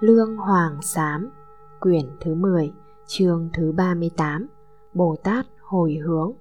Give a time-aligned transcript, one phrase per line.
[0.00, 1.30] Lương Hoàng Sám,
[1.80, 2.72] quyển thứ 10,
[3.06, 4.46] chương thứ 38,
[4.94, 6.32] Bồ Tát hồi hướng.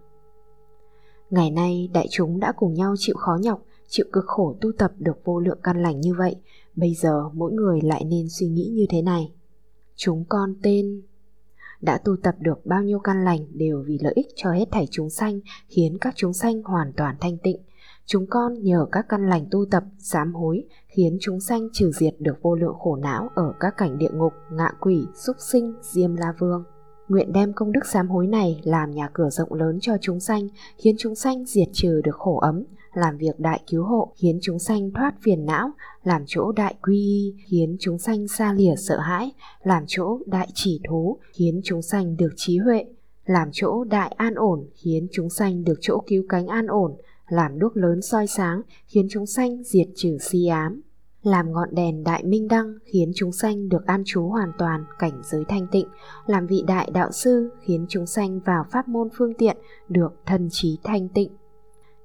[1.30, 4.92] Ngày nay đại chúng đã cùng nhau chịu khó nhọc, chịu cực khổ tu tập
[4.98, 6.36] được vô lượng căn lành như vậy,
[6.76, 9.32] bây giờ mỗi người lại nên suy nghĩ như thế này.
[9.96, 11.02] Chúng con tên
[11.82, 14.88] đã tu tập được bao nhiêu căn lành đều vì lợi ích cho hết thảy
[14.92, 17.62] chúng sanh, khiến các chúng sanh hoàn toàn thanh tịnh.
[18.08, 22.14] Chúng con nhờ các căn lành tu tập, sám hối, khiến chúng sanh trừ diệt
[22.20, 26.16] được vô lượng khổ não ở các cảnh địa ngục, ngạ quỷ, súc sinh, diêm
[26.16, 26.64] la vương.
[27.08, 30.48] Nguyện đem công đức sám hối này làm nhà cửa rộng lớn cho chúng sanh,
[30.78, 34.60] khiến chúng sanh diệt trừ được khổ ấm, làm việc đại cứu hộ khiến chúng
[34.60, 35.72] sanh thoát phiền não,
[36.04, 39.32] làm chỗ đại quy y khiến chúng sanh xa lìa sợ hãi,
[39.64, 42.86] làm chỗ đại chỉ thú khiến chúng sanh được trí huệ,
[43.26, 46.96] làm chỗ đại an ổn khiến chúng sanh được chỗ cứu cánh an ổn,
[47.28, 50.82] làm đuốc lớn soi sáng khiến chúng sanh diệt trừ si ám.
[51.24, 55.22] Làm ngọn đèn đại minh đăng khiến chúng sanh được an trú hoàn toàn cảnh
[55.24, 55.88] giới thanh tịnh.
[56.26, 59.58] Làm vị đại đạo sư khiến chúng sanh vào pháp môn phương tiện
[59.90, 61.32] được thân trí thanh tịnh.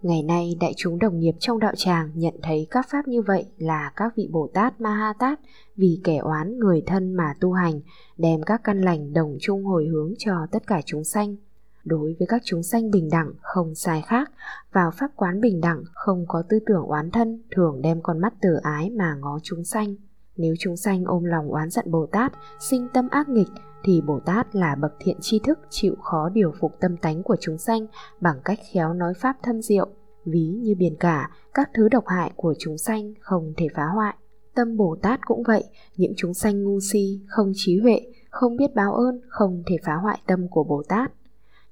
[0.03, 3.45] Ngày nay đại chúng đồng nghiệp trong đạo tràng nhận thấy các pháp như vậy
[3.59, 5.41] là các vị Bồ Tát Ma Ha Tát
[5.77, 7.81] vì kẻ oán người thân mà tu hành,
[8.19, 11.37] đem các căn lành đồng chung hồi hướng cho tất cả chúng sanh.
[11.85, 14.31] Đối với các chúng sanh bình đẳng không sai khác,
[14.73, 18.35] vào pháp quán bình đẳng không có tư tưởng oán thân, thường đem con mắt
[18.41, 19.95] từ ái mà ngó chúng sanh.
[20.37, 23.49] Nếu chúng sanh ôm lòng oán giận Bồ Tát, sinh tâm ác nghịch,
[23.85, 27.37] thì Bồ Tát là bậc thiện tri thức chịu khó điều phục tâm tánh của
[27.41, 27.87] chúng sanh
[28.21, 29.89] bằng cách khéo nói pháp thâm diệu,
[30.25, 34.15] ví như biển cả, các thứ độc hại của chúng sanh không thể phá hoại.
[34.55, 35.65] Tâm Bồ Tát cũng vậy,
[35.97, 38.01] những chúng sanh ngu si, không trí huệ,
[38.31, 41.13] không biết báo ơn, không thể phá hoại tâm của Bồ Tát.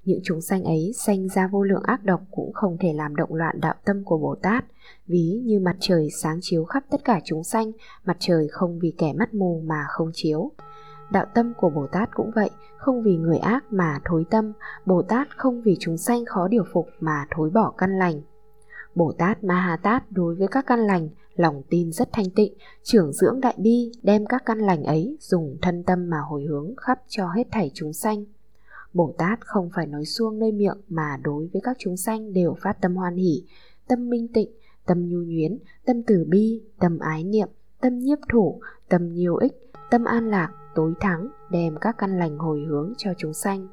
[0.09, 3.33] Những chúng sanh ấy sanh ra vô lượng ác độc cũng không thể làm động
[3.33, 4.65] loạn đạo tâm của Bồ Tát,
[5.07, 7.71] ví như mặt trời sáng chiếu khắp tất cả chúng sanh,
[8.05, 10.51] mặt trời không vì kẻ mắt mù mà không chiếu.
[11.11, 14.53] Đạo tâm của Bồ Tát cũng vậy, không vì người ác mà thối tâm,
[14.85, 18.21] Bồ Tát không vì chúng sanh khó điều phục mà thối bỏ căn lành.
[18.95, 22.53] Bồ Tát Ma Ha Tát đối với các căn lành, lòng tin rất thanh tịnh,
[22.83, 26.75] trưởng dưỡng đại bi, đem các căn lành ấy dùng thân tâm mà hồi hướng
[26.77, 28.25] khắp cho hết thảy chúng sanh.
[28.93, 32.55] Bồ Tát không phải nói suông nơi miệng mà đối với các chúng sanh đều
[32.61, 33.43] phát tâm hoan hỷ,
[33.87, 34.51] tâm minh tịnh,
[34.85, 37.47] tâm nhu nhuyến, tâm từ bi, tâm ái niệm,
[37.81, 39.53] tâm nhiếp thủ, tâm nhiều ích,
[39.91, 43.67] tâm an lạc, tối thắng, đem các căn lành hồi hướng cho chúng sanh.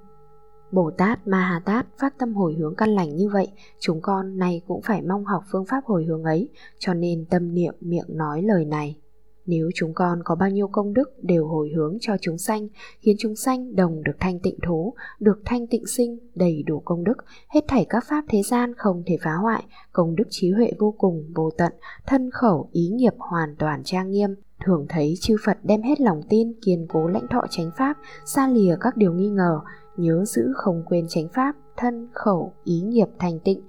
[0.72, 3.49] Bồ Tát Ma Ha Tát phát tâm hồi hướng căn lành như vậy,
[3.81, 7.55] chúng con này cũng phải mong học phương pháp hồi hướng ấy, cho nên tâm
[7.55, 9.00] niệm miệng nói lời này.
[9.47, 12.69] Nếu chúng con có bao nhiêu công đức đều hồi hướng cho chúng sanh,
[13.01, 17.05] khiến chúng sanh đồng được thanh tịnh thú, được thanh tịnh sinh, đầy đủ công
[17.05, 17.17] đức,
[17.49, 20.95] hết thảy các pháp thế gian không thể phá hoại, công đức trí huệ vô
[20.99, 21.73] cùng, vô tận,
[22.06, 26.21] thân khẩu, ý nghiệp hoàn toàn trang nghiêm, thường thấy chư Phật đem hết lòng
[26.29, 29.61] tin kiên cố lãnh thọ chánh pháp, xa lìa các điều nghi ngờ,
[29.97, 33.62] nhớ giữ không quên chánh pháp, thân, khẩu, ý nghiệp thành tịnh,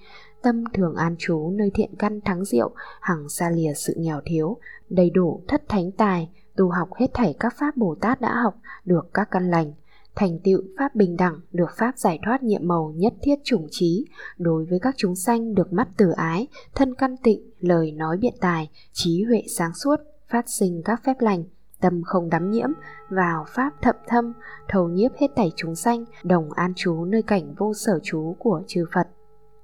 [0.48, 2.72] tâm thường an trú nơi thiện căn thắng diệu,
[3.02, 4.58] hằng xa lìa sự nghèo thiếu,
[4.90, 8.56] đầy đủ thất thánh tài, tu học hết thảy các pháp Bồ Tát đã học,
[8.86, 9.74] được các căn lành,
[10.16, 14.06] thành tựu pháp bình đẳng, được pháp giải thoát nhiệm màu nhất thiết chủng trí,
[14.38, 18.34] đối với các chúng sanh được mắt từ ái, thân căn tịnh, lời nói biện
[18.42, 19.96] tài, trí huệ sáng suốt,
[20.30, 21.44] phát sinh các phép lành,
[21.82, 22.70] tâm không đắm nhiễm,
[23.10, 24.34] vào pháp thậm thâm,
[24.68, 28.62] thầu nhiếp hết thảy chúng sanh, đồng an trú nơi cảnh vô sở trú của
[28.68, 29.08] chư Phật.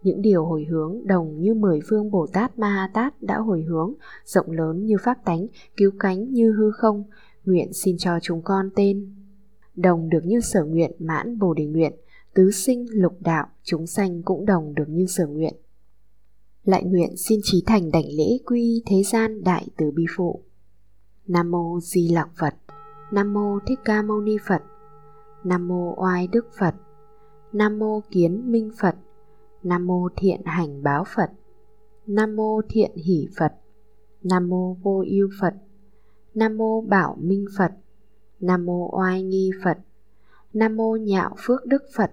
[0.04, 3.64] Những điều hồi hướng đồng như mười phương Bồ Tát Ma Ha Tát đã hồi
[3.64, 3.94] hướng,
[4.26, 5.48] rộng lớn như pháp tánh,
[5.78, 7.04] cứu cánh như hư không,
[7.46, 9.16] nguyện xin cho chúng con tên.
[9.76, 11.94] Đồng được như sở nguyện mãn Bồ Đề nguyện,
[12.34, 15.54] tứ sinh lục đạo, chúng sanh cũng đồng được như sở nguyện.
[16.64, 20.44] Lại nguyện xin trí thành đảnh lễ quy thế gian đại từ bi phụ.
[21.28, 22.56] Nam mô Di Lặc Phật.
[23.12, 24.62] Nam mô Thích Ca Mâu Ni Phật.
[25.44, 26.76] Nam mô Oai Đức Phật.
[27.54, 28.96] Nam mô Kiến Minh Phật.
[29.64, 31.30] Nam mô Thiện Hành Báo Phật.
[32.08, 33.54] Nam mô Thiện Hỷ Phật.
[34.24, 35.54] Nam mô Vô Ưu Phật.
[36.34, 37.72] Nam mô Bảo Minh Phật.
[38.40, 39.78] Nam mô Oai Nghi Phật.
[40.54, 42.12] Nam mô Nhạo Phước Đức Phật.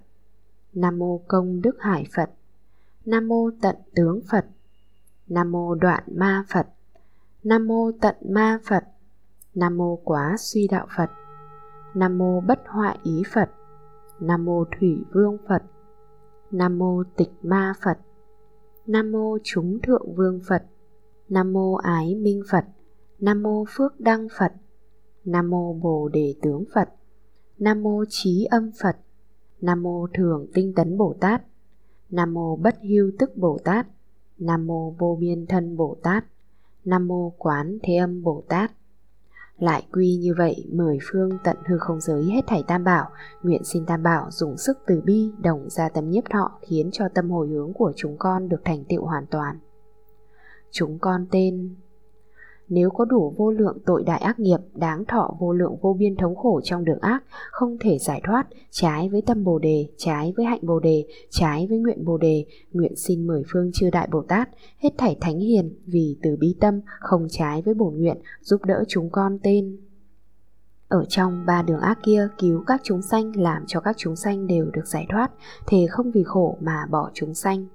[0.73, 2.31] Nam mô Công Đức Hải Phật.
[3.05, 4.47] Nam mô Tận Tướng Phật.
[5.29, 6.67] Nam mô Đoạn Ma Phật.
[7.43, 8.85] Nam mô Tận Ma Phật.
[9.55, 11.11] Nam mô Quá Suy Đạo Phật.
[11.95, 13.51] Nam mô Bất Hoại Ý Phật.
[14.21, 15.63] Nam mô Thủy Vương Phật.
[16.52, 17.99] Nam mô Tịch Ma Phật.
[18.87, 20.62] Nam mô Chúng Thượng Vương Phật.
[21.29, 22.64] Nam mô Ái Minh Phật.
[23.19, 24.52] Nam mô Phước Đăng Phật.
[25.25, 26.88] Nam mô Bồ Đề Tướng Phật.
[27.58, 28.97] Nam mô Trí Âm Phật.
[29.61, 31.43] Nam mô Thường Tinh Tấn Bồ Tát.
[32.11, 33.87] Nam mô Bất Hưu Tức Bồ Tát.
[34.38, 36.25] Nam mô Vô Biên Thân Bồ Tát.
[36.85, 38.73] Nam mô Quán Thế Âm Bồ Tát
[39.61, 43.11] lại quy như vậy, mười phương tận hư không giới hết thảy tam bảo,
[43.43, 47.09] nguyện xin tam bảo dùng sức từ bi đồng ra tâm nhiếp thọ khiến cho
[47.15, 49.59] tâm hồi hướng của chúng con được thành tựu hoàn toàn.
[50.71, 51.75] Chúng con tên
[52.71, 56.17] nếu có đủ vô lượng tội đại ác nghiệp, đáng thọ vô lượng vô biên
[56.17, 60.33] thống khổ trong đường ác, không thể giải thoát, trái với tâm bồ đề, trái
[60.37, 64.09] với hạnh bồ đề, trái với nguyện bồ đề, nguyện xin mười phương chư đại
[64.13, 68.17] bồ tát, hết thảy thánh hiền, vì từ bi tâm, không trái với bổn nguyện,
[68.41, 69.77] giúp đỡ chúng con tên.
[70.89, 74.47] Ở trong ba đường ác kia, cứu các chúng sanh, làm cho các chúng sanh
[74.47, 75.31] đều được giải thoát,
[75.67, 77.67] thề không vì khổ mà bỏ chúng sanh.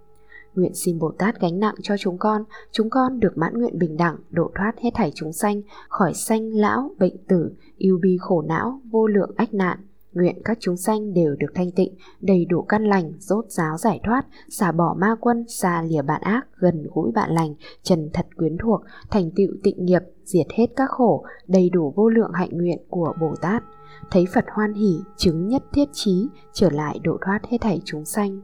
[0.56, 3.98] Nguyện xin Bồ Tát gánh nặng cho chúng con, chúng con được mãn nguyện bình
[3.98, 8.42] đẳng, độ thoát hết thảy chúng sanh, khỏi sanh lão, bệnh tử, yêu bi khổ
[8.42, 9.78] não, vô lượng ách nạn.
[10.14, 14.00] Nguyện các chúng sanh đều được thanh tịnh, đầy đủ căn lành, rốt giáo giải
[14.04, 18.28] thoát, xả bỏ ma quân, xa lìa bạn ác, gần gũi bạn lành, trần thật
[18.36, 18.82] quyến thuộc,
[19.12, 23.14] thành tựu tịnh nghiệp, diệt hết các khổ, đầy đủ vô lượng hạnh nguyện của
[23.22, 23.64] Bồ Tát.
[24.12, 28.06] Thấy Phật hoan hỷ, chứng nhất thiết trí, trở lại độ thoát hết thảy chúng
[28.06, 28.42] sanh.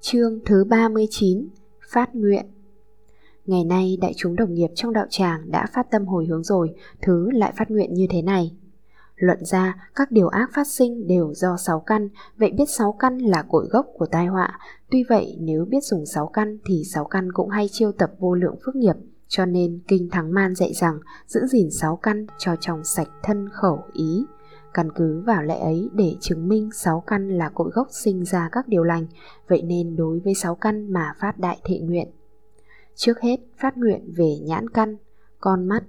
[0.00, 1.48] Chương thứ 39
[1.92, 2.46] Phát nguyện
[3.46, 6.74] Ngày nay đại chúng đồng nghiệp trong đạo tràng đã phát tâm hồi hướng rồi,
[7.02, 8.56] thứ lại phát nguyện như thế này.
[9.16, 13.18] Luận ra, các điều ác phát sinh đều do sáu căn, vậy biết sáu căn
[13.18, 14.58] là cội gốc của tai họa.
[14.90, 18.34] Tuy vậy, nếu biết dùng sáu căn thì sáu căn cũng hay chiêu tập vô
[18.34, 18.96] lượng phước nghiệp,
[19.28, 23.48] cho nên Kinh Thắng Man dạy rằng giữ gìn sáu căn cho trong sạch thân
[23.52, 24.24] khẩu ý.
[24.74, 28.48] Căn cứ vào lẽ ấy để chứng minh sáu căn là cội gốc sinh ra
[28.52, 29.06] các điều lành,
[29.48, 32.08] vậy nên đối với sáu căn mà phát đại thệ nguyện.
[32.94, 34.96] Trước hết phát nguyện về nhãn căn,
[35.40, 35.84] con mắt,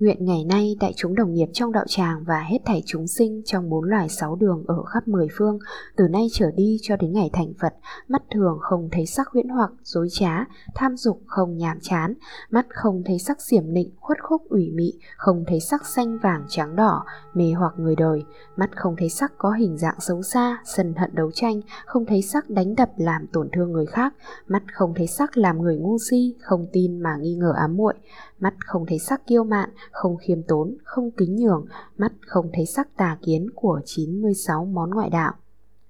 [0.00, 3.42] Nguyện ngày nay đại chúng đồng nghiệp trong đạo tràng và hết thảy chúng sinh
[3.44, 5.58] trong bốn loài sáu đường ở khắp mười phương,
[5.96, 7.74] từ nay trở đi cho đến ngày thành Phật,
[8.08, 10.44] mắt thường không thấy sắc huyễn hoặc, dối trá,
[10.74, 12.14] tham dục không nhàm chán,
[12.50, 16.44] mắt không thấy sắc xiểm nịnh, khuất khúc ủy mị, không thấy sắc xanh vàng
[16.48, 17.04] trắng đỏ,
[17.34, 18.24] mê hoặc người đời,
[18.56, 22.22] mắt không thấy sắc có hình dạng xấu xa, sân hận đấu tranh, không thấy
[22.22, 24.14] sắc đánh đập làm tổn thương người khác,
[24.48, 27.94] mắt không thấy sắc làm người ngu si, không tin mà nghi ngờ ám muội,
[28.38, 31.66] mắt không thấy sắc kiêu mạn, không khiêm tốn, không kính nhường,
[31.98, 35.32] mắt không thấy sắc tà kiến của 96 món ngoại đạo.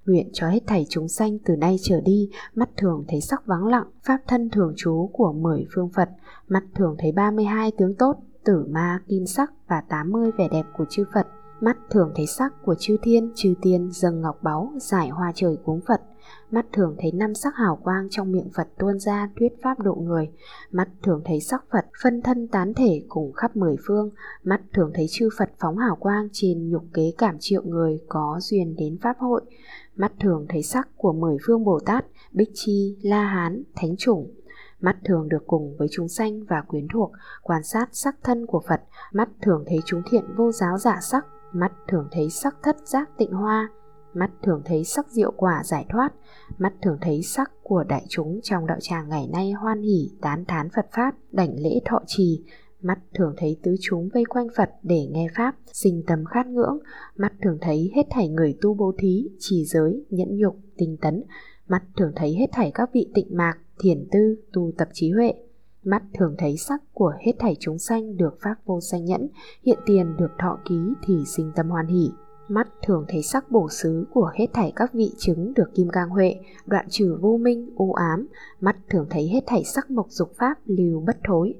[0.06, 3.67] Nguyện cho hết thảy chúng sanh từ nay trở đi, mắt thường thấy sắc vắng
[3.67, 6.08] lặng, pháp thân thường trú của 10 phương Phật,
[6.49, 10.85] mắt thường thấy 32 tướng tốt, tử ma, kim sắc và 80 vẻ đẹp của
[10.91, 11.26] chư Phật,
[11.61, 15.56] mắt thường thấy sắc của chư thiên, chư tiên, dâng ngọc báu, giải hoa trời
[15.64, 16.00] cúng Phật,
[16.50, 19.94] mắt thường thấy năm sắc hào quang trong miệng Phật tuôn ra thuyết pháp độ
[19.94, 20.31] người,
[20.71, 24.11] mắt thường thấy sắc Phật phân thân tán thể cùng khắp mười phương,
[24.44, 28.38] mắt thường thấy chư Phật phóng hào quang trên nhục kế cảm triệu người có
[28.41, 29.43] duyên đến pháp hội,
[29.97, 34.31] mắt thường thấy sắc của mười phương Bồ Tát, Bích Chi, La Hán, Thánh Chủng,
[34.81, 37.12] mắt thường được cùng với chúng sanh và quyến thuộc,
[37.43, 38.81] quan sát sắc thân của Phật,
[39.12, 43.11] mắt thường thấy chúng thiện vô giáo giả sắc, mắt thường thấy sắc thất giác
[43.19, 43.69] tịnh hoa,
[44.15, 46.12] mắt thường thấy sắc diệu quả giải thoát,
[46.59, 50.45] mắt thường thấy sắc của đại chúng trong đạo tràng ngày nay hoan hỉ tán
[50.49, 52.45] thán Phật Pháp, đảnh lễ thọ trì,
[52.83, 56.79] mắt thường thấy tứ chúng vây quanh Phật để nghe Pháp, sinh tâm khát ngưỡng,
[57.17, 61.23] mắt thường thấy hết thảy người tu bố thí, trì giới, nhẫn nhục, tinh tấn,
[61.69, 65.35] mắt thường thấy hết thảy các vị tịnh mạc, thiền tư, tu tập trí huệ,
[65.85, 69.29] mắt thường thấy sắc của hết thảy chúng sanh được pháp vô sanh nhẫn,
[69.62, 72.11] hiện tiền được thọ ký thì sinh tâm hoan hỷ
[72.50, 76.09] mắt thường thấy sắc bổ xứ của hết thảy các vị chứng được kim cang
[76.09, 76.35] huệ,
[76.66, 78.26] đoạn trừ vô minh, u ám,
[78.61, 81.54] mắt thường thấy hết thảy sắc mộc dục pháp lưu bất thối.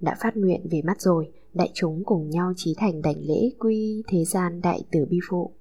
[0.00, 4.02] Đã phát nguyện về mắt rồi, đại chúng cùng nhau trí thành đảnh lễ quy
[4.08, 5.52] thế gian đại tử bi phụ.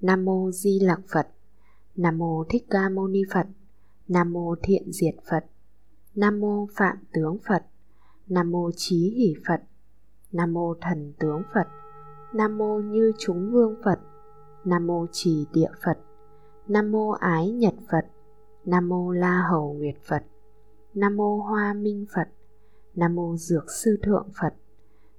[0.00, 1.28] Nam mô Di Lặc Phật.
[1.96, 3.46] Nam mô Thích Ca Mâu Ni Phật.
[4.08, 5.44] Nam mô Thiện Diệt Phật.
[6.14, 7.62] Nam mô Phạm Tướng Phật.
[8.28, 9.62] Nam mô trí Hỷ Phật.
[10.32, 11.79] Nam mô Thần Tướng Phật.
[12.32, 14.00] Nam mô Như Chúng Vương Phật.
[14.64, 15.98] Nam mô Trì Địa Phật.
[16.68, 18.06] Nam mô Ái Nhật Phật.
[18.64, 20.22] Nam mô La Hầu Nguyệt Phật.
[20.94, 22.28] Nam mô Hoa Minh Phật.
[22.94, 24.54] Nam mô Dược Sư Thượng Phật.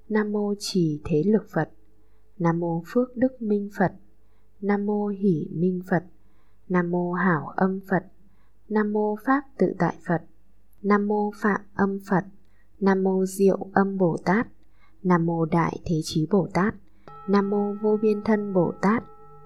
[0.10, 1.70] Nam mô Trì Thế Lực Phật.
[2.38, 3.91] Nam mô Phước Đức Minh Phật.
[4.62, 6.03] Nam mô Hỷ Minh Phật.
[6.70, 8.03] Nam mô Hảo Âm Phật.
[8.70, 10.22] Nam mô Pháp Tự Tại Phật.
[10.82, 12.24] Nam mô Phạm Âm Phật.
[12.80, 14.48] Nam mô Diệu Âm Bồ Tát.
[15.03, 16.75] Nam mô Đại Thế Chí Bồ Tát.
[17.31, 19.03] Nam mô Vô Biên Thân Bồ Tát.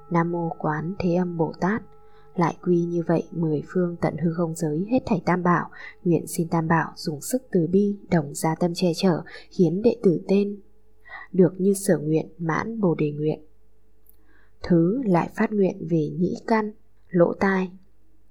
[0.10, 1.82] Nam mô Quán Thế Âm Bồ Tát.
[2.36, 5.70] Lại quy như vậy mười phương tận hư không giới hết thảy tam bảo,
[6.04, 9.98] nguyện xin tam bảo dùng sức từ bi đồng gia tâm che chở, khiến đệ
[10.04, 10.60] tử tên
[11.32, 13.46] được như sở nguyện mãn bồ đề nguyện.
[14.64, 16.72] Thứ lại phát nguyện về nhĩ căn,
[17.10, 17.72] lỗ tai.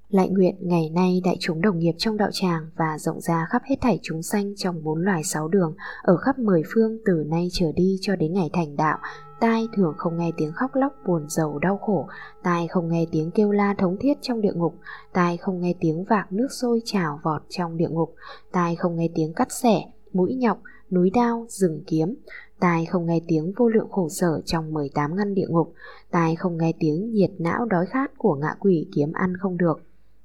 [0.09, 3.63] lại nguyện ngày nay đại chúng đồng nghiệp trong đạo tràng và rộng ra khắp
[3.65, 7.49] hết thảy chúng sanh trong bốn loài sáu đường, ở khắp mười phương từ nay
[7.53, 8.99] trở đi cho đến ngày thành đạo,
[9.41, 12.09] tai thường không nghe tiếng khóc lóc buồn rầu đau khổ,
[12.43, 14.75] tai không nghe tiếng kêu la thống thiết trong địa ngục,
[15.13, 18.15] tai không nghe tiếng vạc nước sôi trào vọt trong địa ngục,
[18.53, 20.59] tai không nghe tiếng cắt xẻ, mũi nhọc,
[20.91, 22.15] núi đao, rừng kiếm,
[22.61, 25.73] tai không nghe tiếng vô lượng khổ sở trong 18 ngăn địa ngục,
[26.11, 29.83] tai không nghe tiếng nhiệt não đói khát của ngạ quỷ kiếm ăn không được,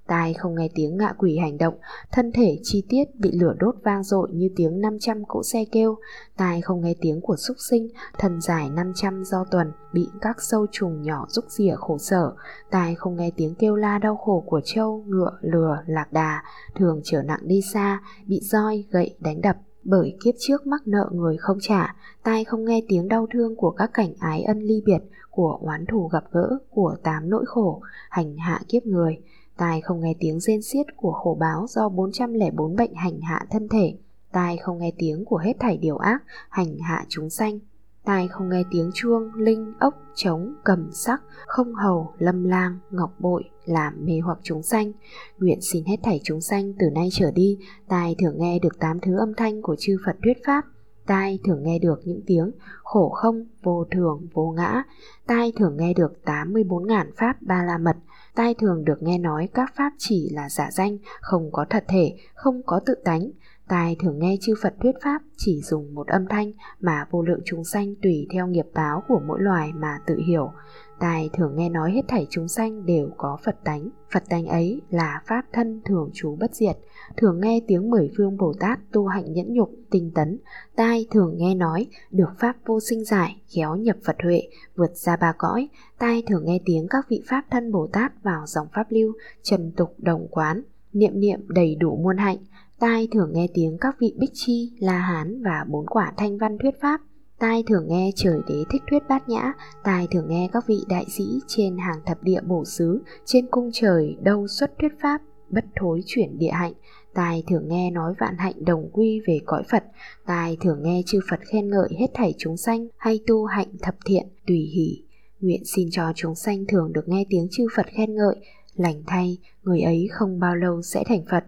[0.10, 1.74] tai không nghe tiếng ngạ quỷ hành động,
[2.12, 5.98] thân thể chi tiết bị lửa đốt vang dội như tiếng 500 cỗ xe kêu,
[6.38, 7.88] tai không nghe tiếng của súc sinh,
[8.18, 12.32] thân dài 500 do tuần bị các sâu trùng nhỏ rúc rỉa khổ sở,
[12.72, 16.44] tai không nghe tiếng kêu la đau khổ của trâu, ngựa, lừa, lạc đà,
[16.76, 19.58] thường trở nặng đi xa, bị roi, gậy đánh đập.
[19.84, 23.72] Bởi kiếp trước mắc nợ người không trả, tai không nghe tiếng đau thương của
[23.72, 25.00] các cảnh ái ân ly biệt,
[25.32, 29.18] của oán thù gặp gỡ, của tám nỗi khổ, hành hạ kiếp người,
[29.60, 33.68] Tai không nghe tiếng rên xiết của khổ báo do 404 bệnh hành hạ thân
[33.68, 33.94] thể.
[34.32, 37.60] Tai không nghe tiếng của hết thảy điều ác hành hạ chúng sanh.
[38.06, 43.16] Tai không nghe tiếng chuông, linh, ốc, trống, cầm sắc, không hầu, lâm lang, ngọc
[43.20, 44.92] bội, làm mê hoặc chúng sanh.
[45.40, 49.00] Nguyện xin hết thảy chúng sanh từ nay trở đi, tai thường nghe được tám
[49.00, 50.66] thứ âm thanh của chư Phật thuyết pháp.
[51.08, 52.52] Tai thường nghe được những tiếng
[52.84, 54.84] khổ không, vô thường, vô ngã.
[55.28, 57.98] Tai thường nghe được 84.000 pháp ba la mật,
[58.36, 62.16] tai thường được nghe nói các pháp chỉ là giả danh, không có thật thể,
[62.34, 63.32] không có tự tánh.
[63.68, 67.42] Tai thường nghe chư Phật thuyết pháp chỉ dùng một âm thanh mà vô lượng
[67.46, 70.52] chúng sanh tùy theo nghiệp báo của mỗi loài mà tự hiểu
[71.00, 73.90] tài thường nghe nói hết thảy chúng sanh đều có Phật tánh.
[74.14, 76.78] Phật tánh ấy là pháp thân thường trú bất diệt.
[77.18, 80.40] Thường nghe tiếng mười phương Bồ Tát tu hạnh nhẫn nhục, tinh tấn.
[80.76, 84.42] Tai thường nghe nói được pháp vô sinh giải, khéo nhập Phật huệ,
[84.76, 85.70] vượt ra ba cõi.
[86.00, 89.14] Tai thường nghe tiếng các vị pháp thân Bồ Tát vào dòng pháp lưu,
[89.44, 90.62] trần tục đồng quán,
[90.94, 92.38] niệm niệm đầy đủ muôn hạnh.
[92.80, 96.58] Tai thường nghe tiếng các vị Bích Chi, La Hán và bốn quả thanh văn
[96.58, 97.02] thuyết pháp
[97.40, 99.54] Tai thường nghe trời đế thích thuyết bát nhã,
[99.84, 103.70] tai thường nghe các vị đại sĩ trên hàng thập địa bổ xứ, trên cung
[103.74, 106.74] trời đâu xuất thuyết pháp, bất thối chuyển địa hạnh.
[107.14, 109.84] Tai thường nghe nói vạn hạnh đồng quy về cõi Phật,
[110.26, 113.96] tai thường nghe chư Phật khen ngợi hết thảy chúng sanh hay tu hạnh thập
[114.06, 115.04] thiện tùy hỷ.
[115.40, 118.36] Nguyện xin cho chúng sanh thường được nghe tiếng chư Phật khen ngợi,
[118.74, 121.44] lành thay, người ấy không bao lâu sẽ thành Phật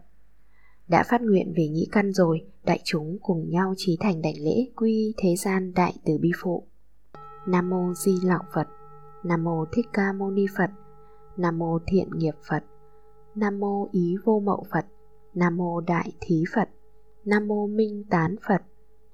[0.91, 4.72] đã phát nguyện về nhĩ căn rồi, đại chúng cùng nhau trí thành đảnh lễ
[4.75, 6.68] quy thế gian đại từ bi phụ.
[7.48, 8.68] Nam mô Di Lặc Phật.
[9.24, 10.70] Nam mô Thích Ca Mâu Ni Phật.
[11.38, 12.63] Nam mô Thiện Nghiệp Phật.
[13.36, 14.86] Nam mô Ý Vô Mậu Phật.
[15.34, 16.70] Nam mô Đại Thí Phật.
[17.25, 18.62] Nam mô Minh Tán Phật.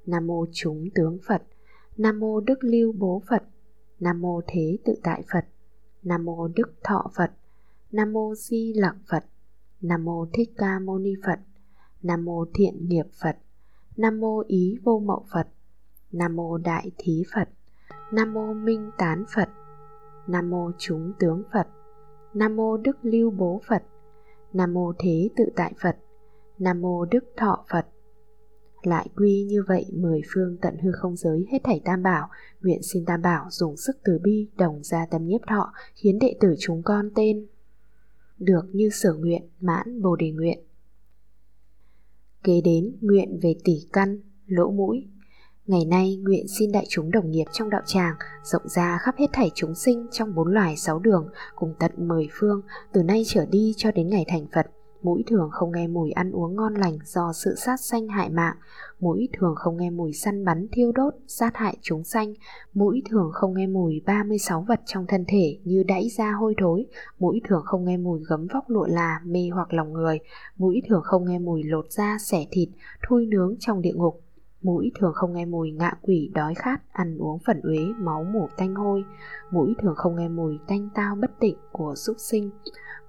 [0.05, 1.43] Nam mô Chúng Tướng Phật.
[1.97, 3.43] Nam mô Đức Lưu Bố Phật.
[3.99, 5.45] Nam mô Thế Tự Tại Phật.
[6.03, 7.31] Nam mô Đức Thọ Phật.
[7.91, 9.25] Nam mô Di Lặc Phật.
[9.81, 11.39] Nam mô Thích Ca Mâu Ni Phật.
[12.03, 13.37] Nam mô Thiện Nghiệp Phật.
[13.97, 15.47] Nam mô Ý Vô Mậu Phật.
[16.11, 17.49] Nam mô Đại Thí Phật.
[18.11, 19.49] Nam mô Minh Tán Phật.
[20.27, 21.67] Nam mô Chúng Tướng Phật.
[22.33, 23.83] Nam mô Đức Lưu Bố Phật.
[24.53, 25.97] Nam mô Thế Tự Tại Phật.
[26.59, 27.87] Nam mô Đức Thọ Phật.
[28.81, 32.29] Lại quy như vậy mười phương tận hư không giới hết thảy tam bảo,
[32.61, 36.35] nguyện xin tam bảo dùng sức từ bi đồng ra tâm nhiếp thọ, khiến đệ
[36.39, 37.47] tử chúng con tên
[38.39, 40.59] được như sở nguyện mãn bồ đề nguyện
[42.43, 45.07] kế đến nguyện về tỷ căn, lỗ mũi.
[45.65, 49.27] Ngày nay nguyện xin đại chúng đồng nghiệp trong đạo tràng rộng ra khắp hết
[49.33, 52.61] thảy chúng sinh trong bốn loài sáu đường cùng tận mười phương
[52.93, 54.65] từ nay trở đi cho đến ngày thành Phật
[55.03, 58.55] mũi thường không nghe mùi ăn uống ngon lành do sự sát sanh hại mạng,
[58.99, 62.33] mũi thường không nghe mùi săn bắn thiêu đốt, sát hại chúng sanh,
[62.73, 66.85] mũi thường không nghe mùi 36 vật trong thân thể như đẫy da hôi thối,
[67.19, 70.19] mũi thường không nghe mùi gấm vóc lụa là mê hoặc lòng người,
[70.57, 72.69] mũi thường không nghe mùi lột da xẻ thịt,
[73.09, 74.21] thui nướng trong địa ngục,
[74.61, 78.47] mũi thường không nghe mùi ngạ quỷ đói khát ăn uống phẩn uế máu mủ
[78.57, 79.03] tanh hôi.
[79.51, 82.49] Mũi thường không nghe mùi tanh tao bất tịnh của súc sinh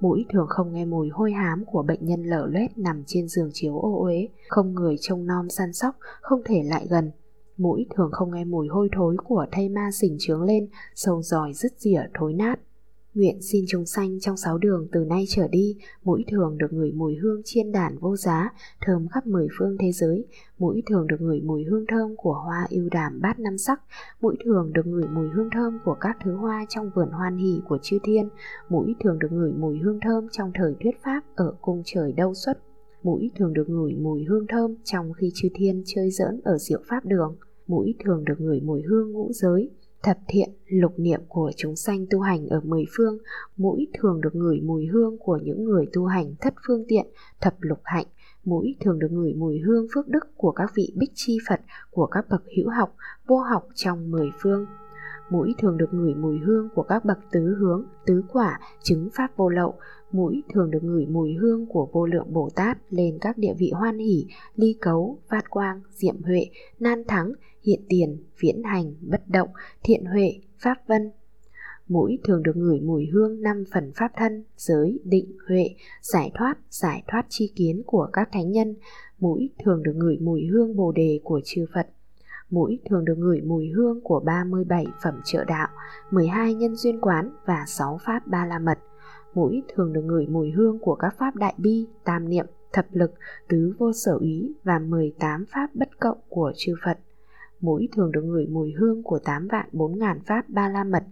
[0.00, 3.50] mũi thường không nghe mùi hôi hám của bệnh nhân lở loét nằm trên giường
[3.52, 7.10] chiếu ô uế, không người trông nom săn sóc, không thể lại gần.
[7.56, 11.52] Mũi thường không nghe mùi hôi thối của thây ma sình trướng lên, sâu giỏi
[11.52, 12.60] rứt rỉa thối nát.
[13.18, 16.92] Nguyện xin chúng sanh trong sáu đường từ nay trở đi, mũi thường được ngửi
[16.92, 20.26] mùi hương chiên đản vô giá, thơm khắp mười phương thế giới.
[20.58, 23.80] Mũi thường được ngửi mùi hương thơm của hoa yêu đàm bát năm sắc.
[24.20, 27.60] Mũi thường được ngửi mùi hương thơm của các thứ hoa trong vườn hoan hỷ
[27.68, 28.28] của chư thiên.
[28.68, 32.34] Mũi thường được ngửi mùi hương thơm trong thời thuyết pháp ở cung trời đâu
[32.34, 32.58] xuất.
[33.02, 36.80] Mũi thường được ngửi mùi hương thơm trong khi chư thiên chơi giỡn ở diệu
[36.88, 37.36] pháp đường.
[37.66, 39.70] Mũi thường được ngửi mùi hương ngũ giới
[40.08, 43.18] thập thiện lục niệm của chúng sanh tu hành ở mười phương
[43.56, 47.06] mũi thường được ngửi mùi hương của những người tu hành thất phương tiện
[47.40, 48.06] thập lục hạnh
[48.44, 51.60] mũi thường được ngửi mùi hương phước đức của các vị bích chi Phật,
[51.90, 52.96] của các bậc hữu học,
[53.26, 54.66] vô học trong mười phương.
[55.30, 59.36] Mũi thường được ngửi mùi hương của các bậc tứ hướng, tứ quả, chứng pháp
[59.36, 59.74] vô lậu.
[60.12, 63.70] Mũi thường được ngửi mùi hương của vô lượng Bồ Tát lên các địa vị
[63.74, 66.46] hoan hỷ, ly cấu, phát quang, diệm huệ,
[66.80, 69.48] nan thắng, hiện tiền, viễn hành, bất động,
[69.82, 71.10] thiện huệ, pháp vân,
[71.88, 75.70] mũi thường được ngửi mùi hương năm phần pháp thân, giới, định, huệ,
[76.02, 78.74] giải thoát, giải thoát chi kiến của các thánh nhân.
[79.18, 81.86] Mũi thường được ngửi mùi hương bồ đề của chư Phật.
[82.50, 85.68] Mũi thường được ngửi mùi hương của 37 phẩm trợ đạo,
[86.10, 88.78] 12 nhân duyên quán và 6 pháp ba la mật.
[89.38, 93.14] Mũi thường được ngửi mùi hương của các pháp đại bi, tam niệm, thập lực,
[93.48, 96.98] tứ vô sở úy và 18 pháp bất cộng của chư Phật
[97.60, 101.04] mũi thường được ngửi mùi hương của 8 vạn 4 ngàn pháp ba la mật,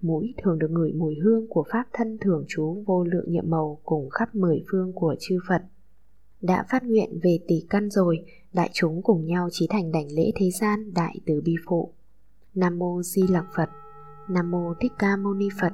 [0.00, 3.80] mũi thường được ngửi mùi hương của pháp thân thường trú vô lượng nhiệm màu
[3.84, 5.62] cùng khắp mười phương của chư Phật.
[6.40, 10.32] Đã phát nguyện về tỷ căn rồi, đại chúng cùng nhau trí thành đảnh lễ
[10.34, 11.92] thế gian đại từ bi phụ.
[12.54, 13.68] Nam mô Di Lặc Phật,
[14.28, 15.72] Nam mô Thích Ca Mâu Ni Phật,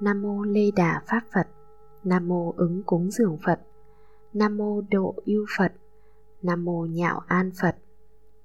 [0.00, 1.48] Nam mô Lê Đà Pháp Phật,
[2.04, 3.60] Nam mô ứng cúng dường Phật,
[4.32, 5.72] Nam mô Độ yêu Phật,
[6.42, 7.76] Nam mô Nhạo An Phật,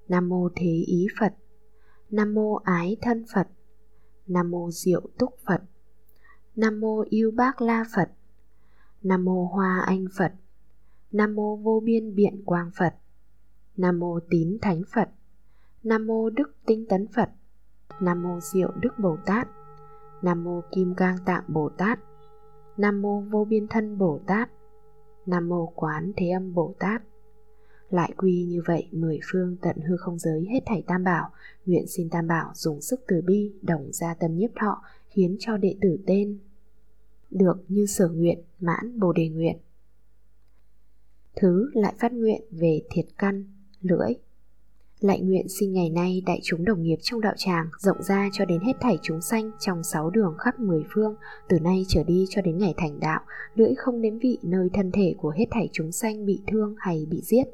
[0.08, 1.34] Nam mô Thế Ý Phật,
[2.10, 3.48] Nam mô Ái Thân Phật,
[4.30, 5.62] Nam mô Diệu Túc Phật
[6.56, 8.10] Nam mô Yêu Bác La Phật
[9.02, 10.32] Nam mô Hoa Anh Phật
[11.12, 12.94] Nam mô Vô Biên Biện Quang Phật
[13.76, 15.08] Nam mô Tín Thánh Phật
[15.82, 17.30] Nam mô Đức Tinh Tấn Phật
[18.00, 19.48] Nam mô Diệu Đức Bồ Tát
[20.22, 21.98] Nam mô Kim Cang Tạng Bồ Tát.
[22.76, 24.50] Nam mô Vô Biên Thân Bồ Tát.
[25.26, 27.02] Nam mô Quán Thế Âm Bồ Tát.
[27.90, 31.30] Lại quy như vậy, mười phương tận hư không giới hết thảy tam bảo,
[31.66, 35.56] nguyện xin tam bảo dùng sức từ bi, đồng ra tâm nhiếp thọ khiến cho
[35.56, 36.38] đệ tử tên.
[37.30, 39.56] Được như sở nguyện, mãn bồ đề nguyện.
[41.36, 43.44] Thứ lại phát nguyện về thiệt căn,
[43.80, 44.14] lưỡi
[45.00, 48.44] lại nguyện xin ngày nay đại chúng đồng nghiệp trong đạo tràng rộng ra cho
[48.44, 51.14] đến hết thảy chúng sanh trong sáu đường khắp mười phương,
[51.48, 53.20] từ nay trở đi cho đến ngày thành đạo,
[53.54, 57.06] lưỡi không nếm vị nơi thân thể của hết thảy chúng sanh bị thương hay
[57.10, 57.44] bị giết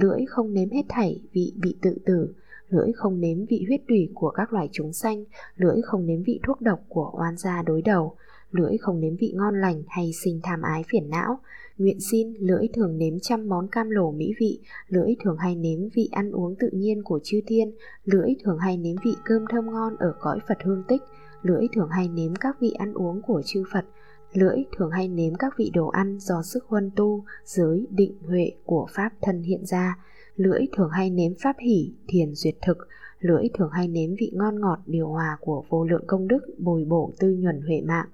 [0.00, 2.34] lưỡi không nếm hết thảy vị bị tự tử,
[2.68, 5.24] lưỡi không nếm vị huyết tủy của các loài chúng sanh,
[5.56, 8.16] lưỡi không nếm vị thuốc độc của oan gia đối đầu,
[8.50, 11.40] lưỡi không nếm vị ngon lành hay sinh tham ái phiền não.
[11.78, 15.88] Nguyện xin lưỡi thường nếm trăm món cam lổ mỹ vị, lưỡi thường hay nếm
[15.94, 17.72] vị ăn uống tự nhiên của chư thiên,
[18.04, 21.02] lưỡi thường hay nếm vị cơm thơm ngon ở cõi Phật hương tích,
[21.42, 23.84] lưỡi thường hay nếm các vị ăn uống của chư Phật,
[24.32, 28.52] Lưỡi thường hay nếm các vị đồ ăn do sức huân tu, giới, định, huệ
[28.64, 29.98] của Pháp thân hiện ra.
[30.36, 32.78] Lưỡi thường hay nếm Pháp hỷ, thiền duyệt thực.
[33.20, 36.84] Lưỡi thường hay nếm vị ngon ngọt điều hòa của vô lượng công đức, bồi
[36.84, 38.08] bổ tư nhuần huệ mạng.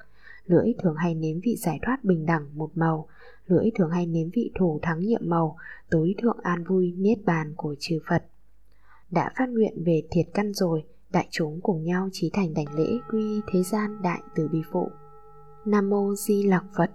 [0.46, 3.09] Lưỡi thường hay nếm vị giải thoát bình đẳng một màu.
[3.46, 5.57] Lưỡi thường hay nếm vị thù thắng nhiệm màu,
[5.90, 8.24] tối thượng an vui niết bàn của chư Phật.
[9.11, 12.98] Đã phát nguyện về thiệt căn rồi, đại chúng cùng nhau trí thành đảnh lễ
[13.11, 14.90] quy thế gian đại từ bi phụ.
[15.64, 16.90] Nam mô Di Lặc Phật.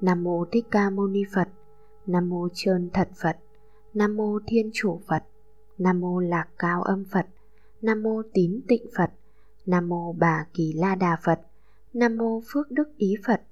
[0.00, 1.48] Nam mô Thích Ca Mâu Ni Phật.
[2.06, 3.36] Nam mô Trơn Thật Phật.
[3.94, 5.24] Nam mô Thiên Chủ Phật.
[5.78, 7.26] Nam mô Lạc Cao Âm Phật.
[7.82, 9.10] Nam mô Tín Tịnh Phật.
[9.66, 11.40] Nam mô Bà Kỳ La Đà Phật.
[11.92, 13.42] Nam mô Phước Đức Ý Phật.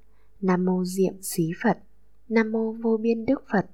[0.41, 1.79] Nam mô Diệm Xí Phật.
[2.35, 3.67] Nam mô Vô Biên Đức Phật.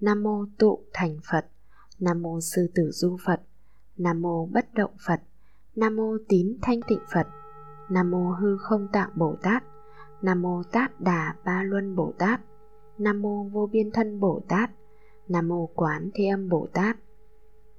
[0.00, 1.46] Nam mô Tụ Thành Phật.
[1.98, 3.40] Nam mô Sư Tử Du Phật.
[3.96, 5.20] Nam mô Bất Động Phật.
[5.76, 7.26] Nam mô Tín Thanh Tịnh Phật.
[7.90, 9.64] Nam mô Hư Không Tạng Bồ Tát.
[10.22, 12.40] Nam mô Tát Đà Ba Luân Bồ Tát.
[12.98, 14.70] Nam mô Vô Biên Thân Bồ Tát.
[15.28, 16.96] Nam mô Quán Thế Âm Bồ Tát.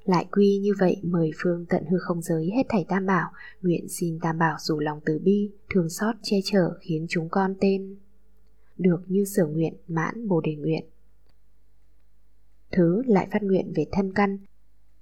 [0.04, 3.32] Lại quy như vậy mời phương tận hư không giới hết thảy tam bảo,
[3.62, 7.56] nguyện xin tam bảo dù lòng từ bi, thương xót che chở khiến chúng con
[7.62, 7.98] tên
[8.82, 10.86] được như sở nguyện mãn bồ đề nguyện.
[12.72, 14.38] Thứ lại phát nguyện về thân căn.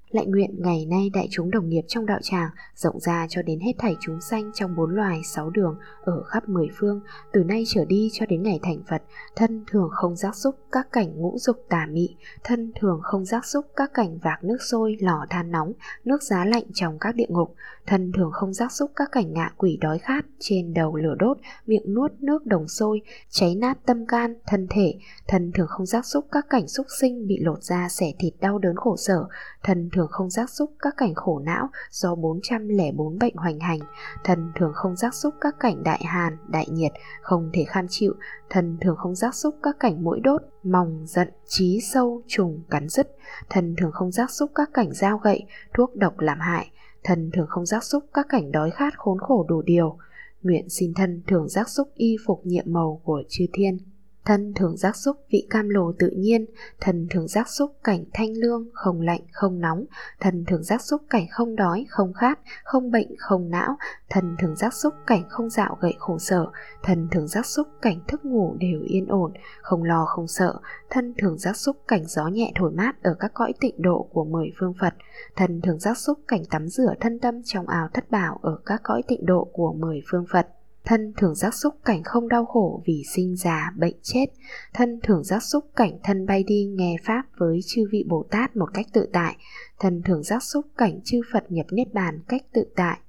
[0.10, 3.60] Lại nguyện ngày nay đại chúng đồng nghiệp trong đạo tràng rộng ra cho đến
[3.60, 7.02] hết thảy chúng sanh trong bốn loài sáu đường ở khắp mười phương,
[7.34, 9.04] từ nay trở đi cho đến ngày thành phật,
[9.36, 13.46] thân thường không giác xúc các cảnh ngũ dục tà mị, thân thường không giác
[13.46, 15.74] xúc các cảnh vạc nước sôi, lò than nóng,
[16.06, 17.56] nước giá lạnh trong các địa ngục
[17.90, 21.38] thân thường không giác xúc các cảnh ngạ quỷ đói khát, trên đầu lửa đốt,
[21.66, 24.94] miệng nuốt nước đồng sôi, cháy nát tâm can, thân thể.
[25.28, 28.58] Thân thường không giác xúc các cảnh xúc sinh bị lột da, xẻ thịt, đau
[28.60, 29.26] đớn khổ sở.
[29.64, 33.80] Thân thường không giác xúc các cảnh khổ não do 404 bệnh hoành hành.
[34.24, 38.14] Thân thường không giác xúc các cảnh đại hàn, đại nhiệt, không thể kham chịu.
[38.50, 42.90] Thân thường không giác xúc các cảnh mũi đốt, mòng, giận trí sâu, trùng, cắn
[42.90, 43.16] rứt.
[43.50, 46.72] Thân thường không giác xúc các cảnh dao gậy, thuốc độc làm hại
[47.04, 49.98] thân thường không giác xúc, các cảnh đói khát khốn khổ đủ điều.
[50.44, 53.78] Nguyện xin thân thường giác xúc y phục nhiệm màu của chư thiên
[54.26, 56.46] thân thường giác xúc vị cam lồ tự nhiên
[56.80, 59.86] thân thường giác xúc cảnh thanh lương, không lạnh, không nóng
[60.20, 63.78] thân thường giác xúc cảnh không đói, không khát, không bệnh, không não
[64.10, 66.48] thân thường giác xúc cảnh không dạo gậy khổ sở
[66.84, 70.56] thân thường giác xúc cảnh thức ngủ đều yên ổn, không lo không sợ,
[70.90, 74.24] thân thường giác xúc cảnh gió nhẹ thổi mát ở các cõi tịnh độ của
[74.24, 74.94] mười phương phật
[75.36, 78.82] thân thường giác xúc cảnh tắm rửa thân tâm trong ảo thất bảo ở các
[78.84, 80.48] cõi tịnh độ của mười phương phật
[80.90, 84.26] thân thường giác xúc cảnh không đau khổ vì sinh già, bệnh chết.
[84.74, 88.56] Thân thường giác xúc cảnh thân bay đi nghe pháp với chư vị bồ tát
[88.56, 89.36] một cách tự tại.
[89.80, 93.00] Thân thường giác xúc cảnh chư phật nhập niết bàn cách tự tại.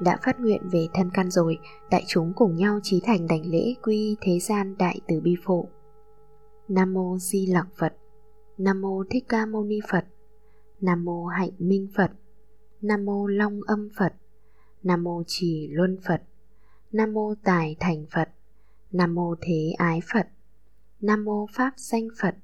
[0.00, 1.58] Đã phát nguyện về thân căn rồi,
[1.90, 5.68] đại chúng cùng nhau trí thành đảnh lễ quy thế gian đại từ bi phụ
[6.68, 7.94] nam mô di lặc phật.
[8.58, 10.04] Nam mô thích ca mâu ni phật.
[10.80, 12.10] Nam mô hạnh minh phật.
[12.80, 14.12] Nam mô long âm phật.
[14.82, 16.22] Nam mô trì luân phật.
[16.92, 18.28] Nam mô Tài Thành Phật
[18.90, 20.28] Nam mô Thế Ái Phật
[21.00, 22.34] Nam mô Pháp Danh Phật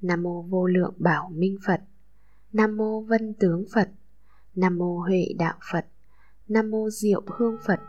[0.00, 1.80] Nam mô Vô Lượng Bảo Minh Phật
[2.52, 3.88] Nam mô Vân Tướng Phật
[4.54, 5.86] Nam mô Huệ Đạo Phật
[6.48, 7.80] Nam mô Diệu Hương Phật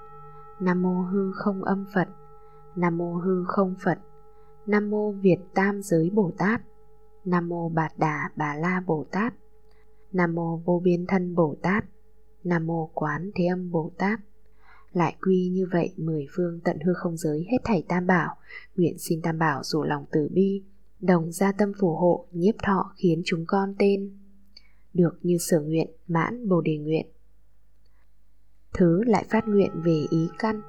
[0.59, 2.07] Nam mô Hư Không Âm Phật
[2.75, 3.99] Nam mô Hư Không Phật
[4.65, 6.61] Nam mô Việt Tam Giới Bồ Tát
[7.25, 9.33] Nam mô Bạt Đà Bà La Bồ Tát
[10.11, 11.85] Nam mô Vô Biên Thân Bồ Tát
[12.43, 14.19] Nam mô Quán Thế Âm Bồ Tát
[14.95, 18.35] lại quy như vậy, mười phương tận hư không giới hết thảy tam bảo.
[18.75, 20.63] Nguyện xin tam bảo rủ lòng từ bi,
[20.99, 24.17] đồng gia tâm phù hộ, nhiếp thọ khiến chúng con tên.
[24.93, 27.05] Được như sở nguyện, mãn bồ đề nguyện.
[28.73, 30.61] Thứ lại phát nguyện về ý căn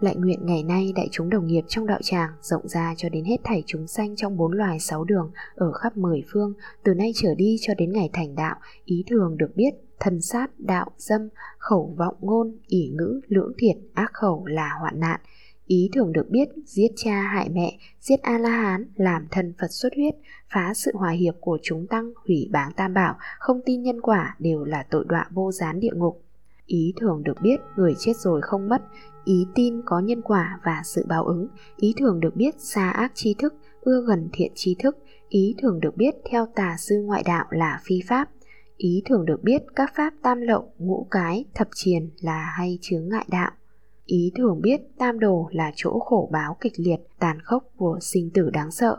[0.00, 3.24] lại nguyện ngày nay đại chúng đồng nghiệp trong đạo tràng rộng ra cho đến
[3.24, 6.52] hết thảy chúng sanh trong bốn loài sáu đường ở khắp mười phương,
[6.84, 10.60] từ nay trở đi cho đến ngày thành đạo, ý thường được biết, thân sát,
[10.60, 11.28] đạo, dâm,
[11.58, 15.20] khẩu, vọng, ngôn, ỷ ngữ, lưỡng thiệt, ác khẩu là hoạn nạn.
[15.66, 19.70] Ý thường được biết, giết cha, hại mẹ, giết a la hán làm thân phật
[19.70, 20.14] xuất huyết,
[20.54, 24.36] phá sự hòa hiệp của chúng tăng, hủy báng tam bảo, không tin nhân quả
[24.38, 26.22] đều là tội đọa vô gián địa ngục.
[26.66, 28.82] Ý thường được biết, người chết rồi không mất
[29.24, 33.12] ý tin có nhân quả và sự báo ứng, ý thường được biết xa ác
[33.14, 37.22] tri thức, ưa gần thiện tri thức, ý thường được biết theo tà sư ngoại
[37.26, 38.28] đạo là phi pháp,
[38.76, 43.08] ý thường được biết các pháp tam lậu, ngũ cái, thập triền là hay chướng
[43.08, 43.50] ngại đạo,
[44.06, 48.30] ý thường biết tam đồ là chỗ khổ báo kịch liệt, tàn khốc của sinh
[48.30, 48.96] tử đáng sợ.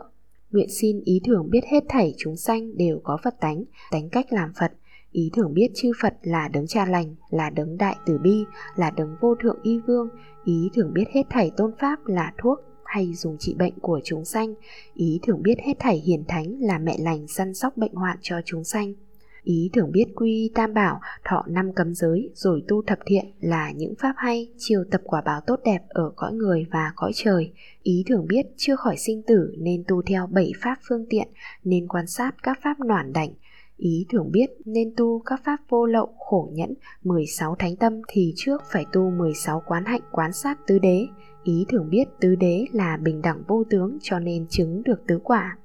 [0.50, 4.26] Nguyện xin ý thường biết hết thảy chúng sanh đều có phật tánh tánh cách
[4.30, 4.72] làm phật
[5.16, 8.44] ý thường biết chư phật là đấng cha lành, là đấng đại Từ bi,
[8.76, 10.08] là đấng vô thượng y vương.
[10.44, 14.24] Ý thường biết hết thảy tôn pháp là thuốc hay dùng trị bệnh của chúng
[14.24, 14.54] sanh.
[14.94, 18.36] Ý thường biết hết thảy hiền thánh là mẹ lành săn sóc bệnh hoạn cho
[18.44, 18.94] chúng sanh.
[19.42, 23.72] Ý thường biết quy tam bảo, thọ năm cấm giới, rồi tu thập thiện là
[23.72, 27.52] những pháp hay chiều tập quả báo tốt đẹp ở cõi người và cõi trời.
[27.82, 31.28] Ý thường biết chưa khỏi sinh tử nên tu theo bảy pháp phương tiện,
[31.64, 33.30] nên quan sát các pháp noản đảnh
[33.76, 38.32] Ý thường biết nên tu các pháp vô lậu, khổ nhẫn 16 thánh tâm thì
[38.36, 41.06] trước phải tu 16 quán hạnh, quán sát tứ đế.
[41.44, 45.18] Ý thường biết tứ đế là bình đẳng vô tướng cho nên chứng được tứ
[45.24, 45.58] quả.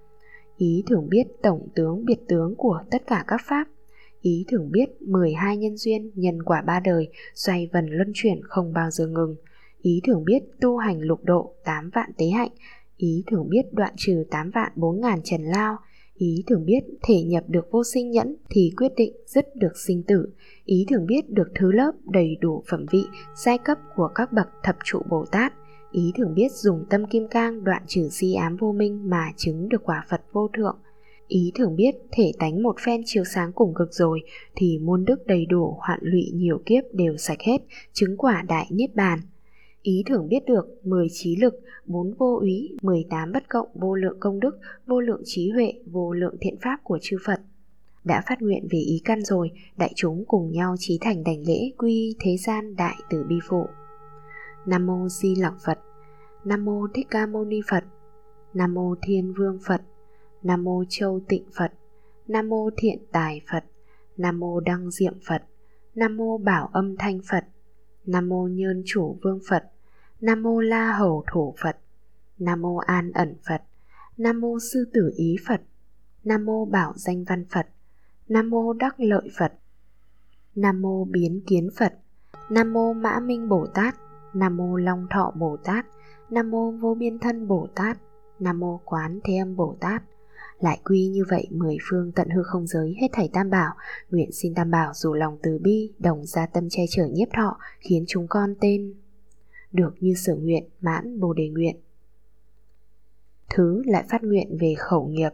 [0.58, 3.68] Ý thường biết tổng tướng, biệt tướng của tất cả các pháp.
[4.22, 8.74] Ý thường biết 12 nhân duyên, nhân quả ba đời, xoay vần luân chuyển không
[8.74, 9.36] bao giờ ngừng.
[9.82, 12.52] Ý thường biết tu hành lục độ 8 vạn tế hạnh.
[12.98, 15.78] Ý thường biết đoạn trừ 8 vạn 4 ngàn trần lao
[16.22, 20.04] Ý thường biết thể nhập được vô sinh nhẫn thì quyết định dứt được sinh
[20.04, 20.26] tử.
[20.66, 23.04] Ý thường biết được thứ lớp đầy đủ phẩm vị,
[23.36, 25.54] giai cấp của các bậc thập trụ Bồ Tát.
[25.92, 29.70] Ý thường biết dùng tâm kim cang đoạn trừ si ám vô minh mà chứng
[29.70, 30.78] được quả Phật vô thượng.
[31.28, 34.22] Ý thường biết thể tánh một phen chiếu sáng cùng cực rồi
[34.56, 37.58] thì muôn đức đầy đủ hoạn lụy nhiều kiếp đều sạch hết,
[37.94, 39.20] chứng quả đại niết bàn.
[39.82, 41.54] Ý thường biết được 10 trí lực,
[41.86, 46.14] 4 vô úy, 18 bất cộng vô lượng công đức, vô lượng trí huệ, vô
[46.14, 47.42] lượng thiện pháp của chư Phật.
[48.04, 51.72] Đã phát nguyện về ý căn rồi, đại chúng cùng nhau trí thành đảnh lễ
[51.78, 53.66] quy thế gian đại từ bi phụ.
[54.66, 55.80] Nam mô Di Lặc Phật,
[56.46, 57.84] Nam mô Thích Ca Mâu Ni Phật,
[58.54, 59.82] Nam mô Thiên Vương Phật,
[60.44, 61.72] Nam mô Châu Tịnh Phật,
[62.28, 63.64] Nam mô Thiện Tài Phật,
[64.18, 65.44] Nam mô Đăng Diệm Phật,
[65.96, 67.44] Nam mô Bảo Âm Thanh Phật,
[68.06, 69.64] Nam mô Nhơn Chủ Vương Phật,
[70.22, 71.78] Nam mô La Hầu Thủ Phật,
[72.40, 73.62] Nam mô An Ẩn Phật,
[74.18, 75.62] Nam mô Sư Tử Ý Phật,
[76.24, 77.68] Nam mô Bảo Danh Văn Phật,
[78.28, 79.54] Nam mô Đắc Lợi Phật,
[80.56, 81.94] Nam mô Biến Kiến Phật,
[82.50, 83.96] Nam mô Mã Minh Bồ Tát,
[84.34, 85.86] Nam mô Long Thọ Bồ Tát,
[86.30, 87.98] Nam mô Vô Biên Thân Bồ Tát,
[88.40, 90.04] Nam mô Quán Thế Âm Bồ Tát
[90.64, 93.74] lại quy như vậy mười phương tận hư không giới hết thảy tam bảo.
[94.10, 97.58] Nguyện xin tam bảo dù lòng từ bi đồng gia tâm che chở nhiếp thọ
[97.80, 98.94] khiến chúng con tên
[99.72, 101.76] được như sở nguyện mãn bồ đề nguyện.
[103.50, 105.30] Thứ lại phát nguyện về khẩu nghiệp.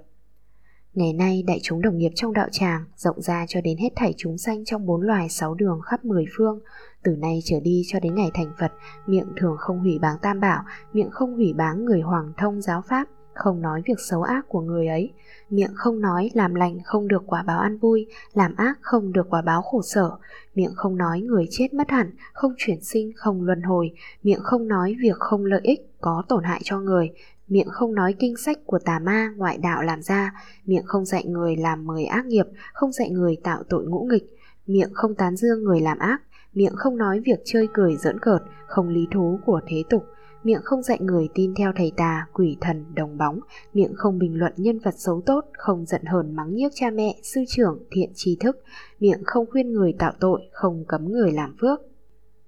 [0.94, 4.14] Ngày nay đại chúng đồng nghiệp trong đạo tràng rộng ra cho đến hết thảy
[4.18, 6.60] chúng sanh trong bốn loài sáu đường khắp mười phương.
[7.04, 8.72] Từ nay trở đi cho đến ngày thành Phật,
[9.08, 10.64] miệng thường không hủy báng tam bảo,
[10.94, 13.08] miệng không hủy báng người hoàng thông giáo pháp,
[13.38, 15.14] không nói việc xấu ác của người ấy.
[15.50, 19.30] Miệng không nói làm lành không được quả báo ăn vui, làm ác không được
[19.30, 20.12] quả báo khổ sở.
[20.56, 23.92] Miệng không nói người chết mất hẳn, không chuyển sinh, không luân hồi.
[24.24, 27.12] Miệng không nói việc không lợi ích, có tổn hại cho người
[27.48, 30.34] miệng không nói kinh sách của tà ma ngoại đạo làm ra,
[30.66, 34.38] miệng không dạy người làm mười ác nghiệp, không dạy người tạo tội ngũ nghịch,
[34.68, 36.22] miệng không tán dương người làm ác,
[36.54, 40.06] miệng không nói việc chơi cười giỡn cợt, không lý thú của thế tục,
[40.48, 43.40] miệng không dạy người tin theo thầy tà, quỷ thần, đồng bóng,
[43.74, 47.16] miệng không bình luận nhân vật xấu tốt, không giận hờn mắng nhiếc cha mẹ,
[47.24, 48.64] sư trưởng, thiện tri thức,
[49.00, 51.80] miệng không khuyên người tạo tội, không cấm người làm phước,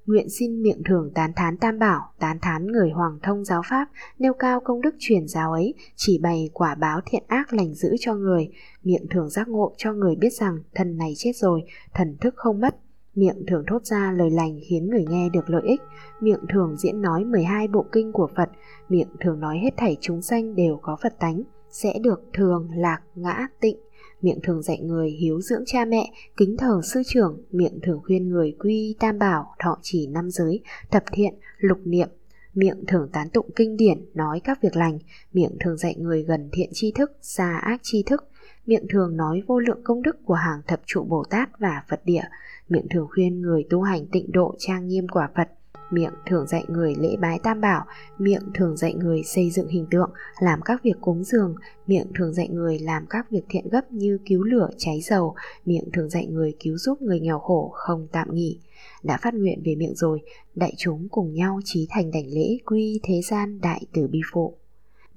[0.06, 3.88] Nguyện xin miệng thường tán thán tam bảo, tán thán người hoàng thông giáo pháp,
[4.20, 7.96] nêu cao công đức truyền giáo ấy, chỉ bày quả báo thiện ác lành giữ
[8.00, 8.50] cho người,
[8.84, 11.62] miệng thường giác ngộ cho người biết rằng thần này chết rồi,
[11.94, 12.76] thần thức không mất,
[13.20, 15.82] miệng thường thốt ra lời lành khiến người nghe được lợi ích,
[16.22, 18.50] miệng thường diễn nói 12 bộ kinh của Phật,
[18.90, 23.00] miệng thường nói hết thảy chúng sanh đều có Phật tánh, sẽ được thường, lạc,
[23.16, 23.78] ngã, tịnh,
[24.22, 28.30] miệng thường dạy người hiếu dưỡng cha mẹ, kính thờ sư trưởng, miệng thường khuyên
[28.30, 30.60] người quy tam bảo, thọ chỉ năm giới,
[30.92, 32.08] thập thiện, lục niệm,
[32.54, 35.00] miệng thường tán tụng kinh điển, nói các việc lành,
[35.34, 38.24] miệng thường dạy người gần thiện tri thức, xa ác tri thức,
[38.70, 42.02] miệng thường nói vô lượng công đức của hàng thập trụ Bồ Tát và Phật
[42.06, 42.24] địa,
[42.70, 45.50] miệng thường khuyên người tu hành tịnh độ trang nghiêm quả Phật,
[45.92, 47.86] miệng thường dạy người lễ bái tam bảo,
[48.18, 51.56] miệng thường dạy người xây dựng hình tượng, làm các việc cúng dường,
[51.88, 55.90] miệng thường dạy người làm các việc thiện gấp như cứu lửa, cháy dầu, miệng
[55.94, 58.60] thường dạy người cứu giúp người nghèo khổ không tạm nghỉ.
[59.04, 60.22] Đã phát nguyện về miệng rồi,
[60.56, 64.58] đại chúng cùng nhau trí thành đảnh lễ quy thế gian đại tử bi phụ.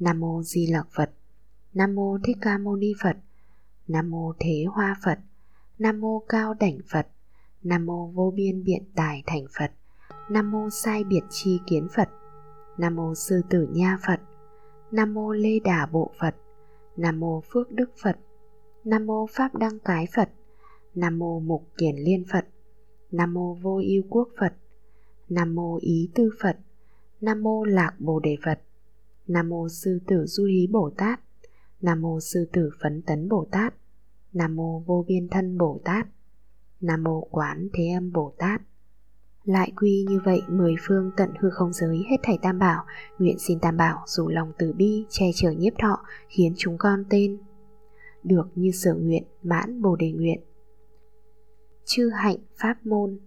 [0.01, 1.11] Nam mô Di Lặc Phật.
[1.75, 3.17] Nam mô Thích Ca Mâu Ni Phật.
[3.93, 5.19] Nam mô Thế Hoa Phật.
[5.79, 7.07] Nam mô Cao Đảnh Phật.
[7.63, 9.73] Nam mô Vô Biên Biện Tài Thành Phật.
[10.31, 12.09] Nam mô Sai Biệt Chi Kiến Phật
[12.79, 14.21] Nam mô Sư Tử Nha Phật
[14.93, 16.35] Nam mô Lê Đà Bộ Phật
[16.97, 18.17] Nam mô Phước Đức Phật
[18.85, 20.29] Nam mô Pháp Đăng Cái Phật
[20.95, 22.45] Nam mô Mục Kiền Liên Phật
[23.11, 24.53] Nam mô Vô Ưu Quốc Phật
[25.29, 26.57] Nam mô Ý Tư Phật
[27.21, 28.61] Nam mô Lạc Bồ Đề Phật
[29.27, 31.21] Nam mô Sư Tử Du Hí Bồ Tát
[31.81, 33.75] Nam mô Sư Tử Phấn Tấn Bồ Tát
[34.33, 36.07] Nam mô Vô Biên Thân Bồ Tát.
[36.81, 38.63] Nam mô Quán Thế Âm Bồ Tát.
[39.45, 42.85] Lại quy như vậy, mười phương tận hư không giới, hết thảy tam bảo,
[43.19, 47.05] Nguyện xin tam bảo, dù lòng từ bi, che chở nhiếp thọ, Khiến chúng con
[47.11, 47.39] tên
[48.23, 50.41] Được như sở nguyện, mãn bồ đề nguyện.
[51.85, 53.19] Chư hạnh pháp môn,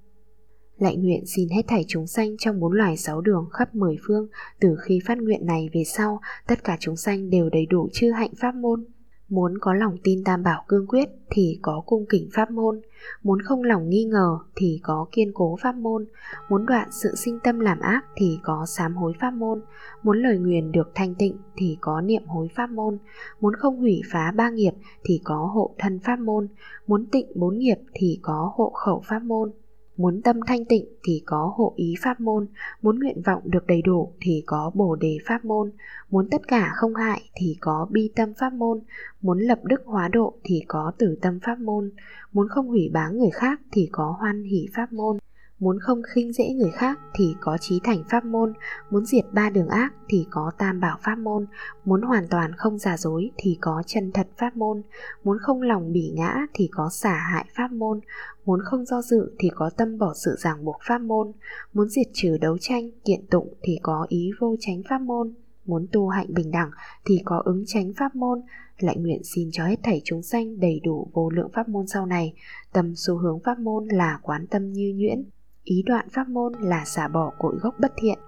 [0.77, 4.27] lại nguyện xin hết thảy chúng sanh trong bốn loài sáu đường khắp mười phương,
[4.59, 8.11] Từ khi phát nguyện này về sau, Tất cả chúng sanh đều đầy đủ chư
[8.11, 8.85] hạnh pháp môn.
[9.29, 12.81] Muốn có lòng tin tam bảo cương quyết thì có cung kính pháp môn,
[13.23, 16.05] muốn không lòng nghi ngờ thì có kiên cố pháp môn,
[16.49, 19.61] muốn đoạn sự sinh tâm làm ác thì có sám hối pháp môn,
[20.03, 22.97] muốn lời nguyền được thanh tịnh thì có niệm hối pháp môn,
[23.41, 26.47] muốn không hủy phá ba nghiệp thì có hộ thân pháp môn,
[26.87, 29.51] muốn tịnh bốn nghiệp thì có hộ khẩu pháp môn.
[29.97, 32.47] Muốn tâm thanh tịnh thì có hộ ý pháp môn,
[32.81, 35.71] muốn nguyện vọng được đầy đủ thì có bồ đề pháp môn,
[36.09, 38.79] muốn tất cả không hại thì có bi tâm pháp môn,
[39.21, 41.91] muốn lập đức hóa độ thì có tử tâm pháp môn,
[42.33, 45.17] muốn không hủy báng người khác thì có hoan hỷ pháp môn.
[45.59, 48.53] Muốn không khinh dễ người khác thì có trí thành pháp môn,
[48.89, 51.45] muốn diệt ba đường ác thì có tam bảo pháp môn,
[51.85, 54.81] muốn hoàn toàn không giả dối thì có chân thật pháp môn,
[55.23, 57.99] muốn không lòng bỉ ngã thì có xả hại pháp môn,
[58.45, 61.31] muốn không do dự thì có tâm bỏ sự ràng buộc pháp môn,
[61.73, 65.33] muốn diệt trừ đấu tranh, kiện tụng thì có ý vô tránh pháp môn,
[65.65, 66.71] muốn tu hạnh bình đẳng
[67.05, 68.41] thì có ứng tránh pháp môn,
[68.79, 72.05] lại nguyện xin cho hết thảy chúng sanh đầy đủ vô lượng pháp môn sau
[72.05, 72.33] này,
[72.73, 75.23] tâm xu hướng pháp môn là quán tâm như nhuyễn,
[75.65, 78.19] ý đoạn pháp môn là xả bỏ cội gốc bất thiện.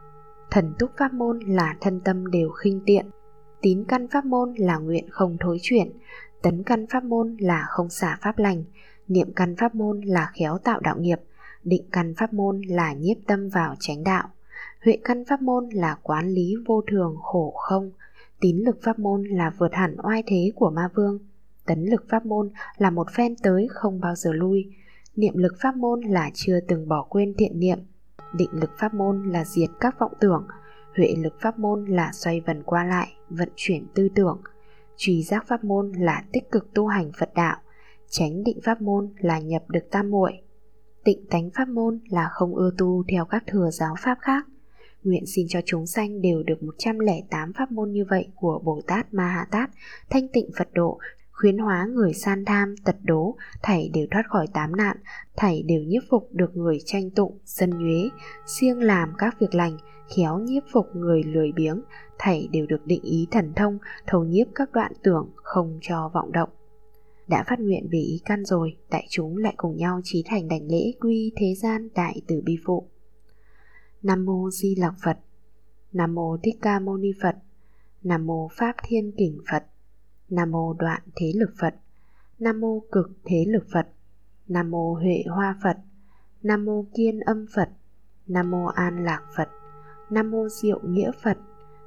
[0.51, 3.09] Thần túc pháp môn là thân tâm đều khinh tiện.
[3.61, 5.91] Tín căn pháp môn là nguyện không thối chuyển.
[6.41, 8.63] Tấn căn pháp môn là không xả pháp lành.
[9.07, 11.19] Niệm căn pháp môn là khéo tạo đạo nghiệp.
[11.63, 14.29] Định căn pháp môn là nhiếp tâm vào chánh đạo.
[14.83, 17.91] Huệ căn pháp môn là quán lý vô thường, khổ không.
[18.39, 21.19] Tín lực pháp môn là vượt hẳn oai thế của ma vương.
[21.65, 24.71] Tấn lực pháp môn là một phen tới không bao giờ lui.
[25.17, 27.79] Niệm lực pháp môn là chưa từng bỏ quên thiện niệm
[28.35, 30.47] Định lực pháp môn là diệt các vọng tưởng
[30.95, 34.41] Huệ lực pháp môn là xoay vần qua lại, vận chuyển tư tưởng
[34.97, 37.57] truy giác pháp môn là tích cực tu hành Phật đạo,
[38.09, 40.31] tránh định pháp môn là nhập được tam muội.
[41.03, 44.45] Tịnh tánh pháp môn là không ưa tu theo các thừa giáo pháp khác.
[45.03, 49.13] Nguyện xin cho chúng sanh đều được 108 pháp môn như vậy của Bồ Tát
[49.13, 49.69] Ma Ha Tát,
[50.09, 50.99] thanh tịnh Phật độ,
[51.37, 54.97] khuyến hóa người san tham, tật đố, thảy đều thoát khỏi tám nạn,
[55.35, 58.09] thảy đều nhiếp phục được người tranh tụng, dân nhuế,
[58.45, 59.77] siêng làm các việc lành,
[60.15, 61.81] khéo nhiếp phục người lười biếng,
[62.17, 66.31] thảy đều được định ý thần thông, thầu nhiếp các đoạn tưởng, không cho vọng
[66.31, 66.49] động.
[67.27, 70.67] Đã phát nguyện về ý căn rồi, đại chúng lại cùng nhau trí thành đảnh
[70.67, 72.87] lễ quy thế gian đại từ bi phụ.
[74.03, 75.17] Nam mô Di Lặc Phật.
[75.93, 77.35] Nam mô Thích Ca Mâu Ni Phật.
[78.03, 79.63] Nam mô Pháp Thiên Kình Phật.
[80.29, 81.75] Nam mô Đoạn Thế Lực Phật.
[82.39, 83.87] Nam mô Cực Thế Lực Phật.
[84.47, 85.77] Nam mô Huệ Hoa Phật.
[86.43, 87.69] Nam mô Kiên Âm Phật.
[88.27, 89.49] Nam mô An Lạc Phật.
[90.09, 91.37] Nam mô Diệu Nghĩa Phật.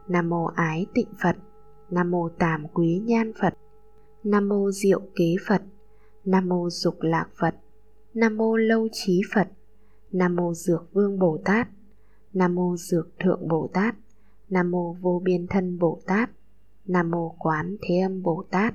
[0.09, 1.37] Nam mô Ái Tịnh Phật.
[1.91, 3.55] Nam mô Tàm Quý Nhan Phật.
[4.25, 5.63] Nam mô Diệu Kế Phật.
[6.25, 7.55] Nam mô Dục Lạc Phật.
[8.15, 9.49] Nam mô Lâu Trí Phật.
[10.13, 11.69] Nam mô Dược Vương Bồ Tát.
[12.33, 13.95] Nam mô Dược Thượng Bồ Tát.
[14.49, 16.31] Nam mô Vô Biên Thân Bồ Tát.
[16.91, 18.75] Nam mô Quán Thế Âm Bồ Tát.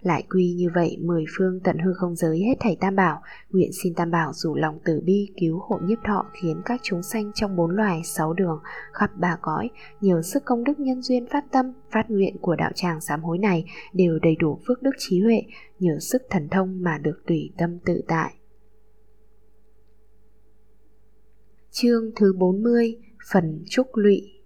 [0.00, 3.70] Lại quy như vậy mười phương tận hư không giới hết thảy tam bảo, nguyện
[3.82, 7.32] xin tam bảo rủ lòng từ bi cứu hộ nhiếp thọ khiến các chúng sanh
[7.34, 8.60] trong bốn loài sáu đường
[8.92, 12.70] khắp ba cõi nhờ sức công đức nhân duyên phát tâm phát nguyện của đạo
[12.74, 15.42] tràng sám hối này đều đầy đủ phước đức trí huệ
[15.78, 18.34] nhờ sức thần thông mà được tùy tâm tự tại.
[21.70, 22.96] Chương thứ 40
[23.32, 24.37] Phần Trúc Lụy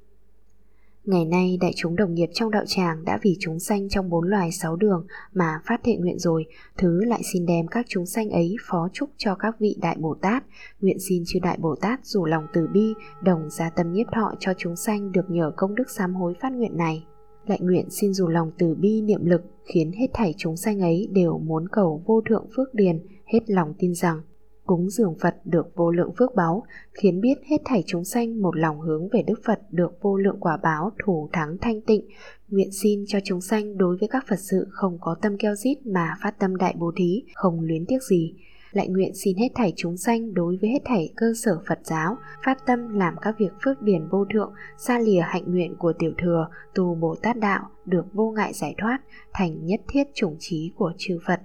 [1.04, 4.28] Ngày nay đại chúng đồng nghiệp trong đạo tràng đã vì chúng sanh trong bốn
[4.28, 6.46] loài sáu đường mà phát thệ nguyện rồi,
[6.78, 10.14] thứ lại xin đem các chúng sanh ấy phó chúc cho các vị đại Bồ
[10.14, 10.44] Tát,
[10.80, 14.34] nguyện xin chư đại Bồ Tát dù lòng từ bi, đồng gia tâm nhiếp thọ
[14.40, 17.04] cho chúng sanh được nhờ công đức sám hối phát nguyện này.
[17.46, 21.08] Lại nguyện xin dù lòng từ bi niệm lực khiến hết thảy chúng sanh ấy
[21.12, 24.20] đều muốn cầu vô thượng phước điền, hết lòng tin rằng
[24.66, 28.56] cúng dường Phật được vô lượng phước báo, khiến biết hết thảy chúng sanh một
[28.56, 32.08] lòng hướng về Đức Phật được vô lượng quả báo thủ thắng thanh tịnh.
[32.48, 35.86] Nguyện xin cho chúng sanh đối với các Phật sự không có tâm keo dít
[35.86, 38.34] mà phát tâm đại bố thí, không luyến tiếc gì.
[38.72, 42.16] Lại nguyện xin hết thảy chúng sanh đối với hết thảy cơ sở Phật giáo,
[42.44, 46.12] phát tâm làm các việc phước điển vô thượng, xa lìa hạnh nguyện của tiểu
[46.18, 48.98] thừa, tu Bồ Tát Đạo, được vô ngại giải thoát,
[49.32, 51.40] thành nhất thiết chủng trí của chư Phật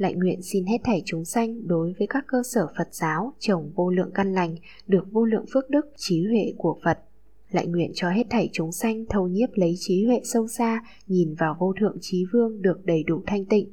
[0.00, 3.70] lại nguyện xin hết thảy chúng sanh đối với các cơ sở Phật giáo trồng
[3.74, 6.98] vô lượng căn lành, được vô lượng phước đức, trí huệ của Phật.
[7.50, 11.34] Lại nguyện cho hết thảy chúng sanh thâu nhiếp lấy trí huệ sâu xa, nhìn
[11.34, 13.68] vào vô thượng trí vương được đầy đủ thanh tịnh.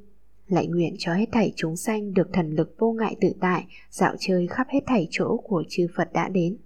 [0.48, 4.16] Lại nguyện cho hết thảy chúng sanh được thần lực vô ngại tự tại, dạo
[4.20, 6.58] chơi khắp hết thảy chỗ của chư Phật đã đến.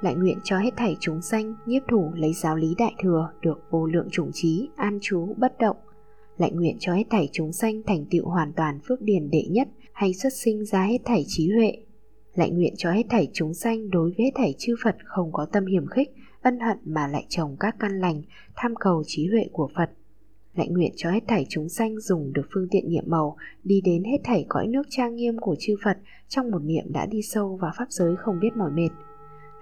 [0.00, 3.60] Lại nguyện cho hết thảy chúng sanh nhiếp thủ lấy giáo lý đại thừa được
[3.70, 5.76] vô lượng chủng trí, an trú, bất động,
[6.38, 9.68] lại nguyện cho hết thảy chúng sanh thành tựu hoàn toàn phước điền đệ nhất
[9.92, 11.72] hay xuất sinh ra hết thảy trí huệ
[12.38, 15.46] lại nguyện cho hết thảy chúng sanh đối với hết thảy chư Phật không có
[15.52, 16.10] tâm hiểm khích,
[16.42, 18.22] ân hận mà lại trồng các căn lành,
[18.56, 19.90] tham cầu trí huệ của Phật.
[20.54, 24.04] Lại nguyện cho hết thảy chúng sanh dùng được phương tiện nhiệm màu, đi đến
[24.04, 25.98] hết thảy cõi nước trang nghiêm của chư Phật,
[26.28, 28.90] trong một niệm đã đi sâu vào pháp giới không biết mỏi mệt.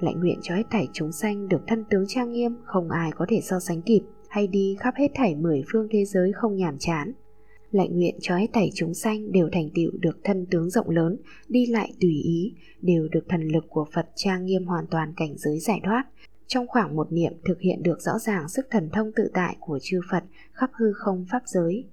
[0.00, 3.26] Lại nguyện cho hết thảy chúng sanh được thân tướng trang nghiêm, không ai có
[3.28, 6.78] thể so sánh kịp hay đi khắp hết thảy mười phương thế giới không nhàm
[6.78, 7.12] chán.
[7.70, 11.16] Lại nguyện cho hết thảy chúng sanh đều thành tựu được thân tướng rộng lớn,
[11.48, 15.34] đi lại tùy ý, đều được thần lực của Phật trang nghiêm hoàn toàn cảnh
[15.36, 16.04] giới giải thoát.
[16.46, 19.78] Trong khoảng một niệm thực hiện được rõ ràng sức thần thông tự tại của
[19.82, 21.84] chư Phật khắp hư không pháp giới.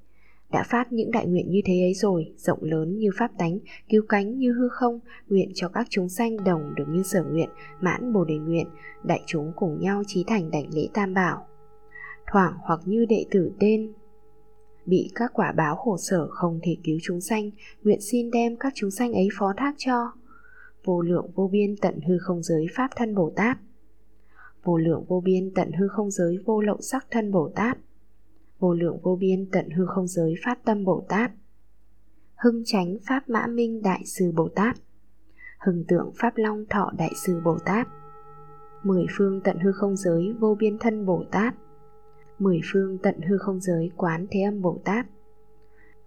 [0.52, 4.04] Đã phát những đại nguyện như thế ấy rồi, rộng lớn như pháp tánh, cứu
[4.10, 7.50] cánh như hư không, nguyện cho các chúng sanh đồng được như sở nguyện,
[7.82, 8.68] mãn bồ đề nguyện,
[9.04, 11.48] đại chúng cùng nhau trí thành đảnh lễ tam bảo
[12.34, 13.94] thoảng hoặc như đệ tử tên.
[14.86, 17.52] Bị các quả báo khổ sở không thể cứu chúng sanh,
[17.84, 20.12] nguyện xin đem các chúng sanh ấy phó thác cho.
[20.86, 23.58] Vô lượng vô biên tận hư không giới pháp thân bồ tát.
[24.64, 27.78] Vô lượng vô biên tận hư không giới vô lậu sắc thân bồ tát.
[28.60, 31.32] Vô lượng vô biên tận hư không giới phát tâm bồ tát.
[32.36, 34.76] Hưng chánh pháp mã minh đại sư bồ tát.
[35.60, 37.88] Hưng tượng pháp long thọ đại sư bồ tát.
[38.84, 41.56] Mười phương tận hư không giới vô biên thân bồ tát
[42.40, 45.06] mười phương tận hư không giới quán thế âm bồ tát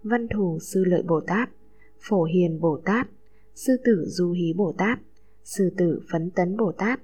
[0.03, 1.49] văn thủ sư lợi bồ tát
[1.99, 3.07] phổ hiền bồ tát
[3.55, 4.99] sư tử du hí bồ tát
[5.43, 6.99] sư tử phấn tấn bồ tát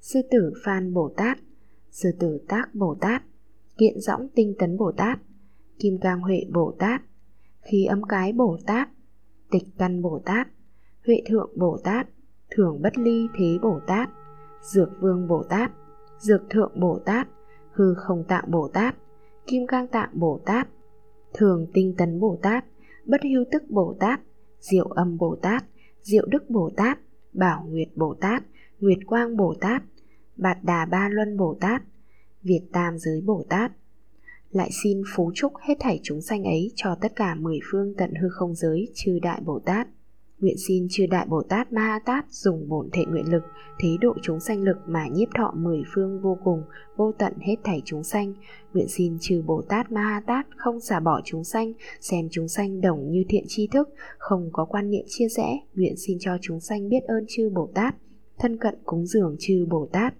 [0.00, 1.38] sư tử phan bồ tát
[1.90, 3.22] sư tử tác bồ tát
[3.78, 5.18] kiện dõng tinh tấn bồ tát
[5.78, 7.02] kim cang huệ bồ tát
[7.60, 8.88] khí ấm cái bồ tát
[9.50, 10.48] tịch căn bồ tát
[11.06, 12.08] huệ thượng bồ tát
[12.50, 14.10] thường bất ly thế bồ tát
[14.62, 15.72] dược vương bồ tát
[16.18, 17.28] dược thượng bồ tát
[17.80, 18.94] hư không tạng Bồ Tát,
[19.46, 20.68] Kim Cang Tạng Bồ Tát,
[21.34, 22.64] Thường Tinh Tấn Bồ Tát,
[23.06, 24.20] Bất Hưu Tức Bồ Tát,
[24.58, 25.64] Diệu Âm Bồ Tát,
[26.02, 26.98] Diệu Đức Bồ Tát,
[27.32, 28.42] Bảo Nguyệt Bồ Tát,
[28.80, 29.82] Nguyệt Quang Bồ Tát,
[30.36, 31.82] Bạt Đà Ba Luân Bồ Tát,
[32.42, 33.72] Việt Tam Giới Bồ Tát.
[34.50, 38.14] Lại xin phú chúc hết thảy chúng sanh ấy cho tất cả mười phương tận
[38.14, 39.88] hư không giới chư đại Bồ Tát.
[40.40, 43.42] Nguyện xin chư đại Bồ Tát Ma Ha Tát dùng bổn thể nguyện lực,
[43.78, 46.62] thế độ chúng sanh lực mà nhiếp thọ mười phương vô cùng,
[46.96, 48.34] vô tận hết thảy chúng sanh.
[48.74, 52.48] Nguyện xin chư Bồ Tát Ma Ha Tát không xả bỏ chúng sanh, xem chúng
[52.48, 53.88] sanh đồng như thiện tri thức,
[54.18, 55.60] không có quan niệm chia rẽ.
[55.74, 57.94] Nguyện xin cho chúng sanh biết ơn chư Bồ Tát,
[58.38, 60.14] thân cận cúng dường chư Bồ Tát.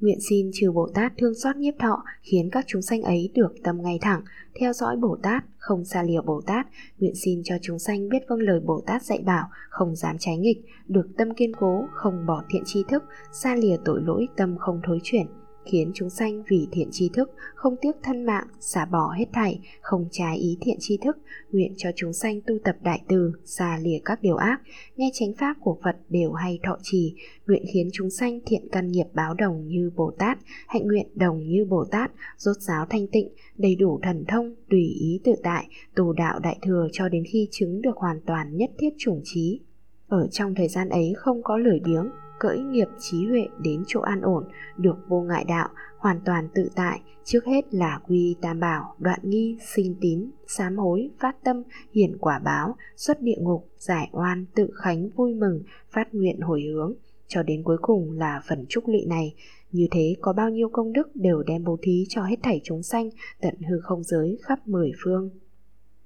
[0.00, 3.54] Nguyện xin trừ Bồ Tát thương xót nhiếp thọ, khiến các chúng sanh ấy được
[3.64, 4.22] tâm ngay thẳng,
[4.60, 6.66] theo dõi Bồ Tát, không xa lìa Bồ Tát.
[6.98, 10.36] Nguyện xin cho chúng sanh biết vâng lời Bồ Tát dạy bảo, không dám trái
[10.36, 14.56] nghịch, được tâm kiên cố, không bỏ thiện tri thức, xa lìa tội lỗi, tâm
[14.58, 15.26] không thối chuyển,
[15.68, 19.60] khiến chúng sanh vì thiện tri thức, không tiếc thân mạng, xả bỏ hết thảy,
[19.80, 21.18] không trái ý thiện tri thức,
[21.52, 24.60] nguyện cho chúng sanh tu tập đại từ xa lìa các điều ác,
[24.96, 27.14] nghe chánh pháp của phật đều hay thọ trì.
[27.46, 31.48] Nguyện khiến chúng sanh thiện căn nghiệp báo đồng như bồ tát, hạnh nguyện đồng
[31.48, 35.68] như bồ tát, rốt giáo thanh tịnh, đầy đủ thần thông, tùy ý tự tại,
[35.94, 39.60] tù đạo đại thừa cho đến khi chứng được hoàn toàn nhất thiết chủng trí.
[40.08, 44.00] Ở trong thời gian ấy không có lười biếng cưỡi nghiệp trí huệ đến chỗ
[44.00, 44.44] an ổn,
[44.76, 45.68] được vô ngại đạo,
[45.98, 50.76] hoàn toàn tự tại, trước hết là quy tam bảo, đoạn nghi, sinh tín, sám
[50.76, 51.62] hối, phát tâm,
[51.94, 56.62] hiển quả báo, xuất địa ngục, giải oan, tự khánh vui mừng, phát nguyện hồi
[56.62, 56.94] hướng,
[57.26, 59.34] cho đến cuối cùng là phần trúc lụy này.
[59.72, 62.82] Như thế có bao nhiêu công đức đều đem bố thí cho hết thảy chúng
[62.82, 63.10] sanh,
[63.40, 65.30] tận hư không giới khắp mười phương.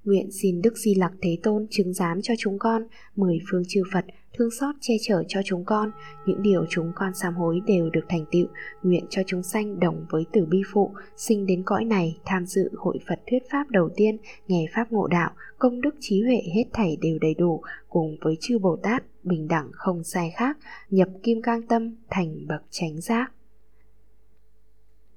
[0.04, 2.82] Nguyện xin Đức Di Lặc Thế Tôn chứng giám cho chúng con,
[3.16, 4.04] mười phương chư Phật,
[4.34, 5.90] thương xót che chở cho chúng con,
[6.26, 8.46] những điều chúng con sám hối đều được thành tựu,
[8.82, 12.70] nguyện cho chúng sanh đồng với tử bi phụ, sinh đến cõi này, tham dự
[12.76, 14.16] hội Phật thuyết pháp đầu tiên,
[14.48, 18.36] nghe pháp ngộ đạo, công đức trí huệ hết thảy đều đầy đủ, cùng với
[18.40, 20.58] chư Bồ Tát, bình đẳng không sai khác,
[20.90, 23.32] nhập kim cang tâm, thành bậc chánh giác.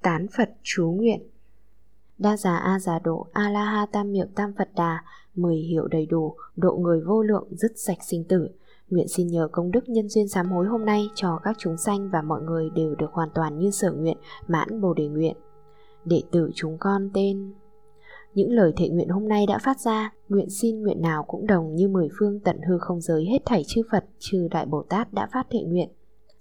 [0.01, 1.21] Tán Phật chú nguyện.
[2.17, 5.03] Đa già A già độ A la ha tam miệu tam Phật đà
[5.35, 8.49] Mười hiệu đầy đủ Độ người vô lượng dứt sạch sinh tử.
[8.89, 12.09] Nguyện xin nhờ công đức nhân duyên sám hối hôm nay cho các chúng sanh
[12.09, 14.17] và mọi người đều được hoàn toàn như sở nguyện,
[14.47, 15.35] mãn bồ đề nguyện.
[16.05, 17.53] Đệ tử chúng con tên
[18.33, 21.75] những lời thệ nguyện hôm nay đã phát ra, nguyện xin nguyện nào cũng đồng
[21.75, 25.13] như mười phương tận hư không giới hết thảy chư Phật, chư Đại Bồ Tát
[25.13, 25.89] đã phát thệ nguyện.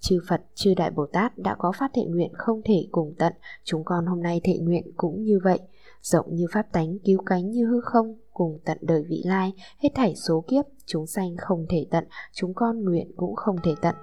[0.07, 3.33] Chư Phật, chư Đại Bồ Tát đã có phát thệ nguyện không thể cùng tận,
[3.63, 5.59] chúng con hôm nay thệ nguyện cũng như vậy,
[6.01, 9.89] rộng như pháp tánh cứu cánh như hư không, cùng tận đời vị lai, hết
[9.95, 12.03] thảy số kiếp, chúng sanh không thể tận,
[12.33, 13.95] chúng con nguyện cũng không thể tận.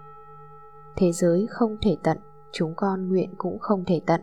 [0.97, 2.19] Thế giới không thể tận,
[2.53, 4.21] chúng con nguyện cũng không thể tận.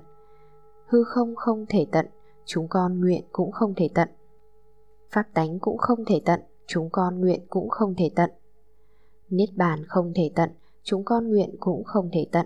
[0.88, 2.06] Hư không không thể tận,
[2.46, 4.10] chúng con nguyện cũng không thể tận.
[5.12, 8.30] Pháp tánh cũng không thể tận, chúng con nguyện cũng không thể tận.
[9.30, 10.50] Niết bàn không thể tận,
[10.90, 12.46] chúng con nguyện cũng không thể tận.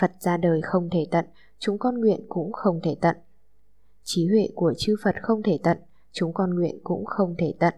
[0.00, 1.24] Phật ra đời không thể tận,
[1.58, 3.16] chúng con nguyện cũng không thể tận.
[4.02, 5.78] Trí huệ của chư Phật không thể tận,
[6.12, 7.74] chúng con nguyện cũng không thể tận.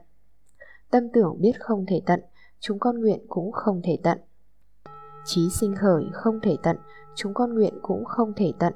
[0.91, 2.21] Tâm tưởng biết không thể tận,
[2.61, 4.19] chúng con nguyện cũng không thể tận.
[5.25, 6.77] Trí sinh khởi không thể tận,
[7.15, 8.75] chúng con nguyện cũng không thể tận.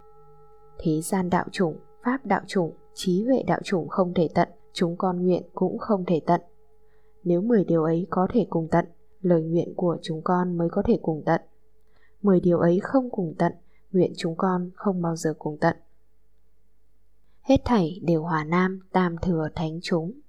[0.78, 4.97] Thế gian đạo chủng, pháp đạo chủng, trí huệ đạo chủng không thể tận, chúng
[4.97, 6.40] con nguyện cũng không thể tận.
[7.24, 8.86] Nếu 10 điều ấy có thể cùng tận,
[9.21, 11.41] lời nguyện của chúng con mới có thể cùng tận.
[12.23, 13.53] 10 điều ấy không cùng tận,
[13.93, 15.77] nguyện chúng con không bao giờ cùng tận
[17.49, 20.21] hết thảy đều hòa nam tam thừa thánh chúng.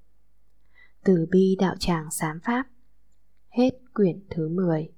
[1.04, 2.68] Từ bi đạo tràng sám pháp
[3.50, 4.90] Hết quyển thứ 10